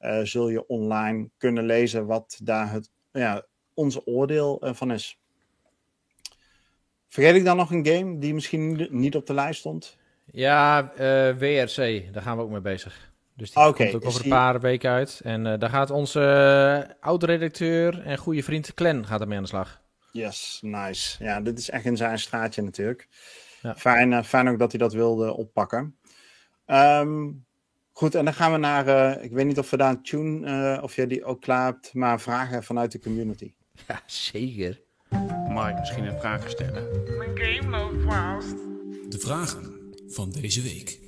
[0.00, 3.46] uh, zul je online kunnen lezen wat daar het, ja,
[3.76, 5.18] onze oordeel uh, van is.
[7.08, 9.96] Vergeet ik dan nog een game die misschien niet op de lijst stond?
[10.24, 10.92] Ja,
[11.38, 13.12] WRC, daar gaan we ook mee bezig.
[13.34, 15.20] Dus die okay, komt ook over een paar weken uit.
[15.24, 19.80] En daar gaat onze oud-redacteur en goede vriend Clan gaat ermee aan de slag.
[20.12, 21.24] Yes, nice.
[21.24, 23.08] Ja, dit is echt in zijn straatje natuurlijk.
[23.62, 23.74] Ja.
[23.74, 25.96] Fijn, uh, fijn ook dat hij dat wilde oppakken.
[26.66, 27.44] Um,
[27.92, 30.94] goed, en dan gaan we naar, ik weet niet of we daar een tune, of
[30.94, 33.52] jij die ook klaar hebt, maar vragen vanuit de community.
[33.88, 34.82] Ja, zeker.
[35.48, 37.02] Mag ik misschien een vraag stellen?
[37.18, 38.56] Mijn game loopt vast.
[39.08, 41.00] De vragen van deze week.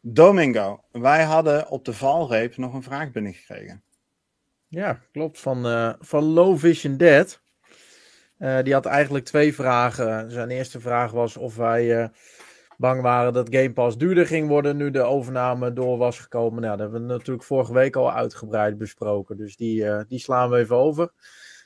[0.00, 3.82] Domingo, wij hadden op de valreep nog een vraag binnengekregen.
[4.68, 5.40] Ja, klopt.
[5.40, 7.42] Van, uh, van Low Vision Dead.
[8.38, 10.30] Uh, die had eigenlijk twee vragen.
[10.30, 12.08] Zijn eerste vraag was of wij uh,
[12.76, 16.62] bang waren dat Game Pass duurder ging worden nu de overname door was gekomen.
[16.62, 19.36] Nou, dat hebben we natuurlijk vorige week al uitgebreid besproken.
[19.36, 21.12] Dus die, uh, die slaan we even over.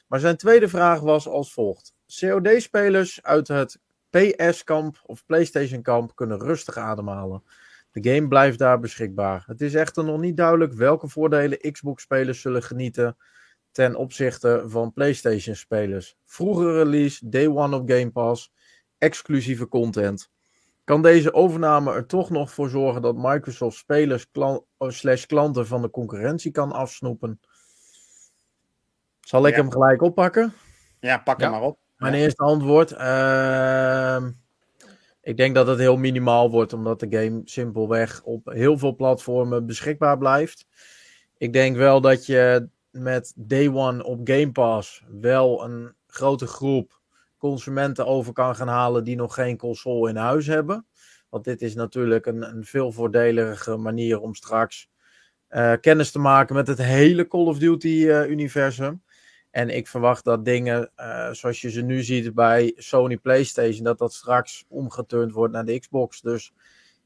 [0.08, 1.94] Maar zijn tweede vraag was als volgt.
[2.20, 3.78] COD-spelers uit het
[4.10, 7.42] PS-kamp of PlayStation-kamp kunnen rustig ademhalen.
[7.90, 9.44] De game blijft daar beschikbaar.
[9.46, 13.16] Het is echter nog niet duidelijk welke voordelen Xbox-spelers zullen genieten
[13.72, 16.16] ten opzichte van PlayStation-spelers.
[16.24, 18.52] Vroege release, day one op Game Pass,
[18.98, 20.30] exclusieve content.
[20.84, 24.26] Kan deze overname er toch nog voor zorgen dat Microsoft spelers
[24.78, 27.40] slash klanten van de concurrentie kan afsnoepen?
[29.28, 30.52] Zal ik hem gelijk oppakken?
[31.00, 31.78] Ja, pak hem maar op.
[31.96, 32.92] Mijn eerste antwoord.
[32.92, 34.26] Uh,
[35.20, 39.66] ik denk dat het heel minimaal wordt, omdat de game simpelweg op heel veel platformen
[39.66, 40.66] beschikbaar blijft.
[41.36, 47.00] Ik denk wel dat je met Day One op Game Pass wel een grote groep
[47.38, 50.86] consumenten over kan gaan halen die nog geen console in huis hebben.
[51.28, 54.88] Want dit is natuurlijk een, een veel voordelige manier om straks
[55.50, 59.02] uh, kennis te maken met het hele Call of Duty-universum.
[59.07, 59.07] Uh,
[59.58, 63.98] en ik verwacht dat dingen uh, zoals je ze nu ziet bij Sony PlayStation, dat
[63.98, 66.20] dat straks omgeturnd wordt naar de Xbox.
[66.20, 66.52] Dus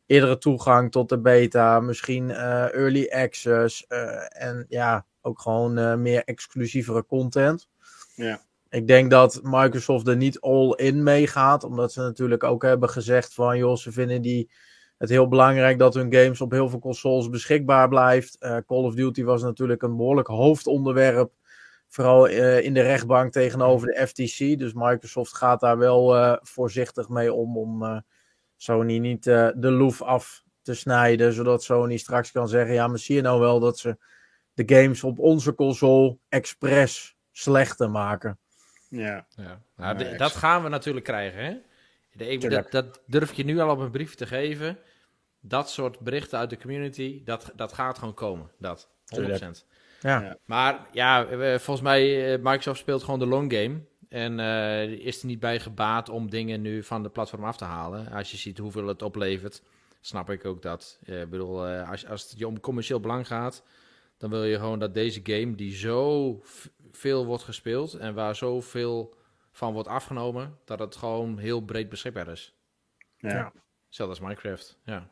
[0.06, 3.86] eerdere toegang tot de beta, misschien early access.
[4.28, 7.68] en ja, ook gewoon meer exclusievere content.
[8.14, 8.40] Ja.
[8.68, 13.34] Ik denk dat Microsoft er niet all in meegaat, omdat ze natuurlijk ook hebben gezegd
[13.34, 14.50] van, joh, ze vinden die
[14.98, 18.38] het heel belangrijk dat hun games op heel veel consoles beschikbaar blijft.
[18.38, 21.32] Call of Duty was natuurlijk een behoorlijk hoofdonderwerp,
[21.92, 24.58] vooral uh, in de rechtbank tegenover de FTC.
[24.58, 28.04] Dus Microsoft gaat daar wel voorzichtig mee om, om
[28.56, 33.14] Sony niet de loef af te snijden, zodat Sony straks kan zeggen, ja, maar zie
[33.14, 33.96] je nou wel dat ze
[34.54, 38.38] de games op onze console expres slecht te maken.
[38.88, 39.26] Ja.
[39.36, 39.62] ja.
[39.76, 41.56] Nou, dat gaan we natuurlijk krijgen, hè?
[42.12, 44.78] De, dat, dat, durf je nu al op een briefje te geven.
[45.40, 48.50] Dat soort berichten uit de community, dat, dat gaat gewoon komen.
[48.58, 48.88] Dat,
[49.20, 49.66] 100%.
[50.02, 50.36] Ja.
[50.44, 51.26] Maar ja,
[51.58, 53.80] volgens mij, uh, Microsoft speelt gewoon de long game.
[54.08, 57.64] En uh, is er niet bij gebaat om dingen nu van de platform af te
[57.64, 58.10] halen.
[58.10, 59.62] Als je ziet hoeveel het oplevert,
[60.00, 60.98] snap ik ook dat.
[61.04, 63.62] Uh, ik bedoel, als, als het je om commercieel belang gaat,
[64.16, 66.40] dan wil je gewoon dat deze game, die zo
[66.90, 69.14] veel wordt gespeeld en waar zoveel
[69.52, 72.54] van wordt afgenomen, dat het gewoon heel breed beschikbaar is.
[73.16, 73.52] Ja.
[73.88, 75.10] Zelfs als Minecraft, ja.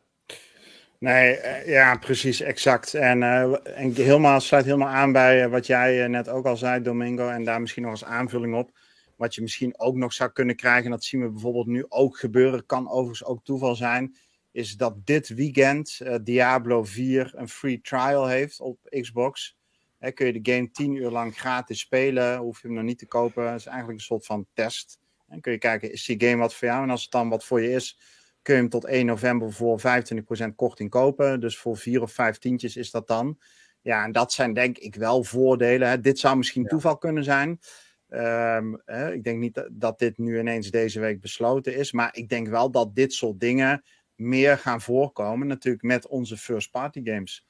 [1.01, 2.95] Nee, eh, ja, precies, exact.
[2.95, 7.29] En, uh, en helemaal, sluit helemaal aan bij wat jij net ook al zei, Domingo.
[7.29, 8.79] En daar misschien nog als aanvulling op.
[9.17, 12.19] Wat je misschien ook nog zou kunnen krijgen, en dat zien we bijvoorbeeld nu ook
[12.19, 14.17] gebeuren, kan overigens ook toeval zijn,
[14.53, 19.57] is dat dit weekend Diablo 4 een free trial heeft op Xbox.
[19.99, 22.99] Hè, kun je de game 10 uur lang gratis spelen, hoef je hem nog niet
[22.99, 23.51] te kopen.
[23.51, 24.99] Het is eigenlijk een soort van test.
[25.29, 26.83] En kun je kijken, is die game wat voor jou?
[26.83, 27.99] En als het dan wat voor je is,
[28.43, 31.41] kun je hem tot 1 november voor 25% korting kopen.
[31.41, 33.39] Dus voor 4 of 5 tientjes is dat dan.
[33.81, 35.89] Ja, en dat zijn denk ik wel voordelen.
[35.89, 36.01] Hè.
[36.01, 37.61] Dit zou misschien toeval kunnen zijn.
[38.09, 41.93] Um, hè, ik denk niet dat dit nu ineens deze week besloten is.
[41.93, 43.83] Maar ik denk wel dat dit soort dingen
[44.15, 45.47] meer gaan voorkomen.
[45.47, 47.47] Natuurlijk met onze first party games.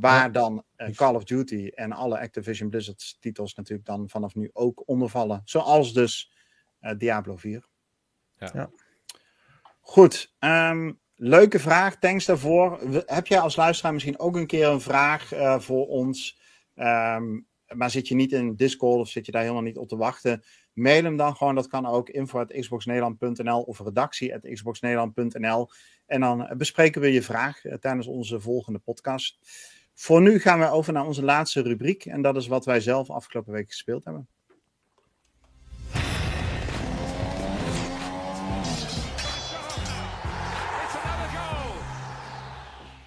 [0.00, 4.50] Waar dan uh, Call of Duty en alle Activision Blizzard titels natuurlijk dan vanaf nu
[4.52, 5.42] ook ondervallen.
[5.44, 6.32] Zoals dus
[6.80, 7.68] uh, Diablo 4.
[8.36, 8.50] Ja.
[8.54, 8.70] ja.
[9.84, 11.98] Goed, um, leuke vraag.
[11.98, 12.78] Thanks daarvoor.
[13.06, 16.40] Heb jij als luisteraar misschien ook een keer een vraag uh, voor ons?
[16.74, 19.96] Um, maar zit je niet in Discord of zit je daar helemaal niet op te
[19.96, 20.42] wachten?
[20.72, 21.54] Mail hem dan gewoon.
[21.54, 25.70] Dat kan ook info.xboxnederland.nl of redactie.xboxnederland.nl.
[26.06, 29.38] En dan bespreken we je vraag tijdens onze volgende podcast.
[29.94, 32.04] Voor nu gaan we over naar onze laatste rubriek.
[32.04, 34.28] En dat is wat wij zelf afgelopen week gespeeld hebben.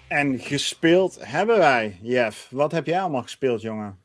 [0.08, 2.48] En gespeeld hebben wij, Jeff.
[2.50, 3.98] Wat heb jij allemaal gespeeld, jongen?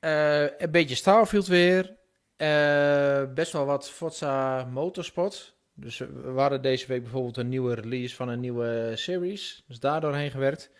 [0.00, 1.96] Uh, een beetje Starfield weer.
[2.36, 5.56] Uh, best wel wat Forza Motorsport.
[5.74, 9.64] Dus we hadden deze week bijvoorbeeld een nieuwe release van een nieuwe series.
[9.66, 10.70] Dus daar doorheen gewerkt.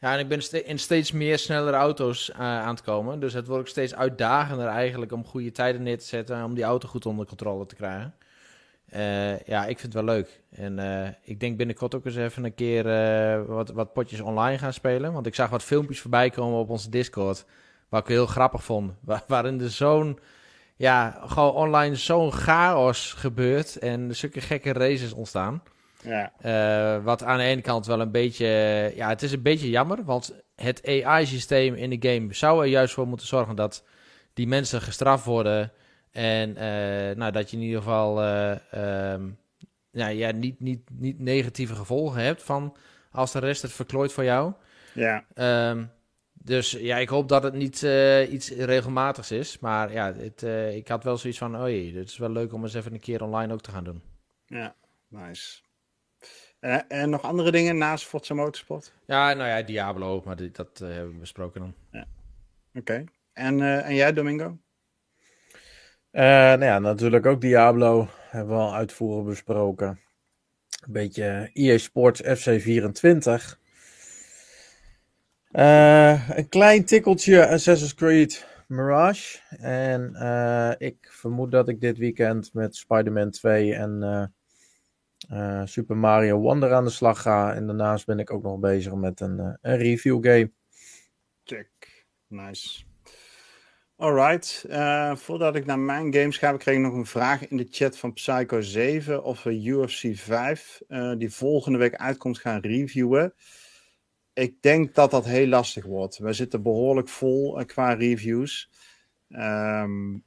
[0.00, 3.20] Ja, en ik ben in steeds meer snellere auto's uh, aan het komen.
[3.20, 6.36] Dus het wordt ook steeds uitdagender eigenlijk om goede tijden neer te zetten.
[6.36, 8.14] En om die auto goed onder controle te krijgen.
[8.96, 10.40] Uh, ja, ik vind het wel leuk.
[10.50, 12.84] En uh, ik denk binnenkort ook eens even een keer
[13.46, 15.12] wat, wat potjes online gaan spelen.
[15.12, 17.44] Want ik zag wat filmpjes voorbij komen op onze Discord.
[17.88, 18.92] Wat ik heel grappig vond.
[19.00, 20.18] Waar, waarin er zo'n,
[20.76, 23.78] ja, gewoon online zo'n chaos gebeurt.
[23.78, 25.62] En zulke gekke races ontstaan.
[26.02, 27.00] Ja.
[27.02, 28.46] Wat aan de ene kant wel een beetje.
[28.94, 30.04] Ja, het is een beetje jammer.
[30.04, 33.84] Want het AI-systeem in de game zou er juist voor moeten zorgen dat
[34.34, 35.72] die mensen gestraft worden.
[36.14, 38.22] En uh, nou, dat je in ieder geval.
[38.22, 39.38] Uh, um,
[39.90, 42.76] ja, ja, niet, niet, niet negatieve gevolgen hebt van
[43.10, 44.52] als de rest het verklooit voor jou.
[44.92, 45.24] Ja.
[45.70, 45.90] Um,
[46.32, 47.82] dus ja, ik hoop dat het niet
[48.30, 49.58] iets regelmatigs is.
[49.58, 50.42] Maar ja, het,
[50.74, 53.00] ik had wel zoiets van: oh jee, het is wel leuk om eens even een
[53.00, 54.02] keer online ook te gaan doen.
[54.46, 54.74] Ja,
[55.08, 55.60] nice.
[56.88, 58.92] En nog andere dingen naast Forza Motorsport?
[59.06, 61.74] Ja, nou ja, Diablo, maar die, dat uh, hebben we besproken dan.
[61.90, 62.06] Ja.
[62.68, 62.78] Oké.
[62.78, 63.08] Okay.
[63.32, 64.58] En, en jij, Domingo?
[66.22, 68.08] Nou ja, natuurlijk ook Diablo.
[68.28, 69.88] Hebben we al uitvoerig besproken.
[70.86, 73.58] Een beetje EA Sports FC24.
[75.50, 79.38] een klein tikkeltje Assassin's Creed Mirage.
[79.58, 80.14] En
[80.78, 84.32] ik vermoed dat ik dit weekend met Spider-Man 2 en
[85.64, 87.54] Super Mario Wonder aan de slag ga.
[87.54, 90.52] En daarnaast ben ik ook nog bezig met een, een review game.
[91.44, 92.06] Check.
[92.26, 92.84] Nice.
[93.96, 94.64] Alright.
[94.68, 97.98] Uh, voordat ik naar mijn games ga, kreeg ik nog een vraag in de chat
[97.98, 100.82] van Psycho 7 of we UFC 5,
[101.18, 103.34] die volgende week uitkomt, gaan reviewen.
[104.32, 106.18] Ik denk dat dat heel lastig wordt.
[106.18, 108.70] We zitten behoorlijk vol qua reviews.
[109.28, 110.24] Um,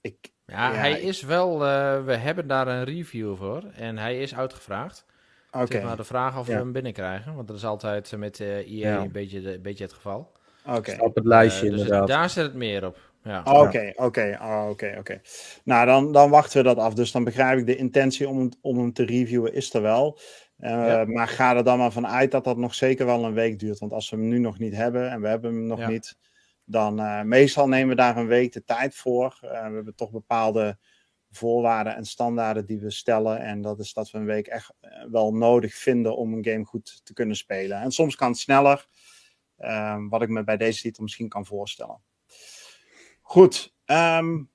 [0.00, 1.58] ik, ja, hij is wel.
[2.04, 5.06] We hebben daar een review voor en hij is uitgevraagd.
[5.50, 5.64] Oké.
[5.64, 5.82] Okay.
[5.82, 9.12] maar de vraag of we hem binnenkrijgen, want dat is altijd met eh, EA een,
[9.12, 10.32] beetje een beetje het geval.
[10.66, 10.96] Oké.
[10.98, 12.08] Op het lijstje, uh, dus inderdaad.
[12.08, 12.98] daar zit het meer op.
[13.44, 14.38] Oké, oké,
[14.68, 15.20] oké, oké.
[15.64, 16.94] Nou, dan, dan wachten we dat af.
[16.94, 20.18] Dus dan begrijp ik de intentie om, om hem te reviewen is er wel.
[20.58, 21.04] Uh, ja.
[21.04, 23.78] Maar ga er dan maar vanuit dat dat nog zeker wel een week duurt.
[23.78, 25.88] Want als we hem nu nog niet hebben en we hebben hem nog ja.
[25.88, 26.16] niet,
[26.64, 29.38] dan uh, meestal nemen we daar een week de tijd voor.
[29.42, 30.78] Uh, we hebben toch bepaalde
[31.30, 33.38] voorwaarden en standaarden die we stellen.
[33.40, 34.74] En dat is dat we een week echt
[35.10, 37.80] wel nodig vinden om een game goed te kunnen spelen.
[37.80, 38.86] En soms kan het sneller,
[39.56, 42.00] ehm, wat ik me bij deze titel misschien kan voorstellen.
[43.20, 43.74] Goed.
[43.86, 44.50] Um,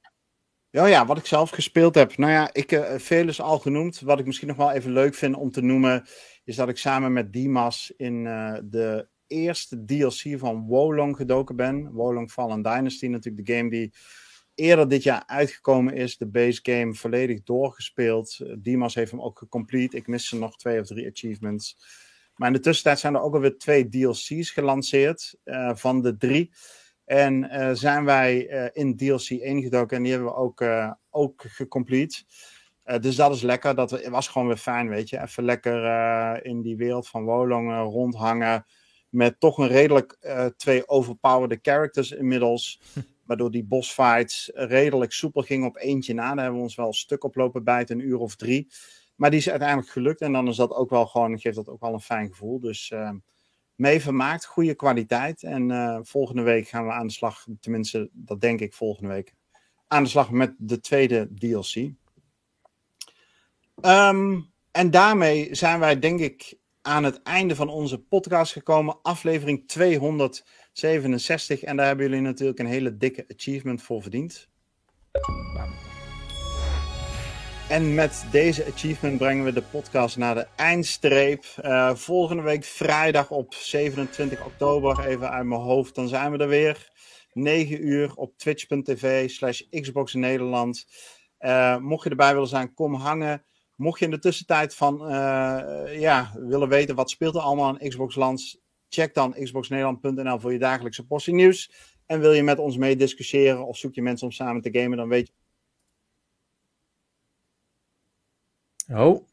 [0.70, 2.18] ja, ja, wat ik zelf gespeeld heb.
[2.18, 3.99] Nou ja, ik, uh, veel is al genoemd.
[3.99, 6.08] Wat ik misschien nog wel even leuk vind om te noemen,
[6.43, 11.91] is dat ik samen met Dimas in uh, de eerste DLC van Wolong gedoken ben.
[11.91, 13.93] Wolong Fallen Dynasty, natuurlijk de game die
[14.56, 16.18] eerder dit jaar uitgekomen is.
[16.18, 18.39] De base game volledig doorgespeeld.
[18.58, 19.97] Dimas heeft hem ook gecomplete.
[19.97, 21.78] Ik mis er nog twee of drie achievements.
[22.42, 26.52] Maar in de tussentijd zijn er ook alweer twee DLC's gelanceerd uh, van de drie.
[27.06, 30.64] En uh, zijn wij uh, in DLC 1 gedoken en die hebben we ook,
[31.10, 32.24] ook gecomplete.
[33.02, 33.76] dus dat is lekker.
[33.76, 35.22] Dat het was gewoon weer fijn, weet je.
[35.22, 38.66] Even lekker in die wereld van Wolong rondhangen.
[39.10, 40.18] Met toch een redelijk
[40.58, 42.82] twee overpowered characters inmiddels.
[43.28, 46.28] Waardoor die bossfights redelijk soepel gingen op eentje na.
[46.34, 48.68] Daar hebben we ons wel een stuk op lopen bijten, een uur of drie.
[49.22, 50.22] Maar die is uiteindelijk gelukt.
[50.22, 52.59] En dan is dat ook wel gewoon, geeft dat ook wel een fijn gevoel.
[52.59, 53.11] Dus uh,
[53.76, 55.43] mee vermaakt, goede kwaliteit.
[55.43, 59.34] En uh, volgende week gaan we aan de slag, tenminste, dat denk ik volgende week.
[59.88, 61.91] Aan de slag met de tweede DLC.
[63.82, 64.41] Ehm,
[64.72, 69.01] en daarmee zijn wij, denk ik, aan het einde van onze podcast gekomen.
[69.01, 71.63] Aflevering 267.
[71.63, 74.49] En daar hebben jullie natuurlijk een hele dikke achievement voor verdiend.
[77.72, 81.45] En met deze achievement brengen we de podcast naar de eindstreep.
[81.63, 86.47] Uh, volgende week vrijdag op 27 oktober, even uit mijn hoofd, dan zijn we er
[86.47, 86.91] weer.
[87.34, 90.86] 9 uur op twitch.tv slash Xbox Nederland.
[91.39, 93.43] Uh, mocht je erbij willen zijn, kom hangen.
[93.76, 97.89] Mocht je in de tussentijd van, uh, ja, willen weten wat speelt er allemaal in
[97.89, 98.59] Xbox Lands,
[98.89, 101.72] check dan xboxnederland.nl voor je dagelijkse portie nieuws.
[102.05, 105.07] En wil je met ons meediscussiëren of zoek je mensen om samen te gamen, dan
[105.07, 105.34] weet je
[108.94, 109.28] Oh.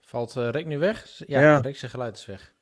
[0.00, 1.22] Valt uh, Rick nu weg?
[1.26, 1.58] Ja, ja.
[1.58, 2.52] Rick zijn geluid is weg.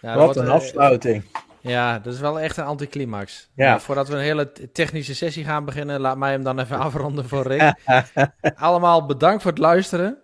[0.00, 1.24] Ja, Wat een uh, afsluiting.
[1.60, 3.50] Ja, dat is wel echt een anticlimax.
[3.54, 3.74] Ja.
[3.74, 7.28] Uh, voordat we een hele technische sessie gaan beginnen, laat mij hem dan even afronden
[7.28, 7.74] voor Rick.
[8.54, 10.18] Allemaal bedankt voor het luisteren.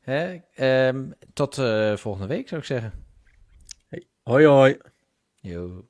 [0.00, 0.40] Hè?
[0.88, 1.54] Um, tot
[1.94, 2.92] volgende week, zou ik zeggen.
[3.88, 4.06] Hey.
[4.22, 4.78] Hoi, hoi.
[5.40, 5.84] Yo.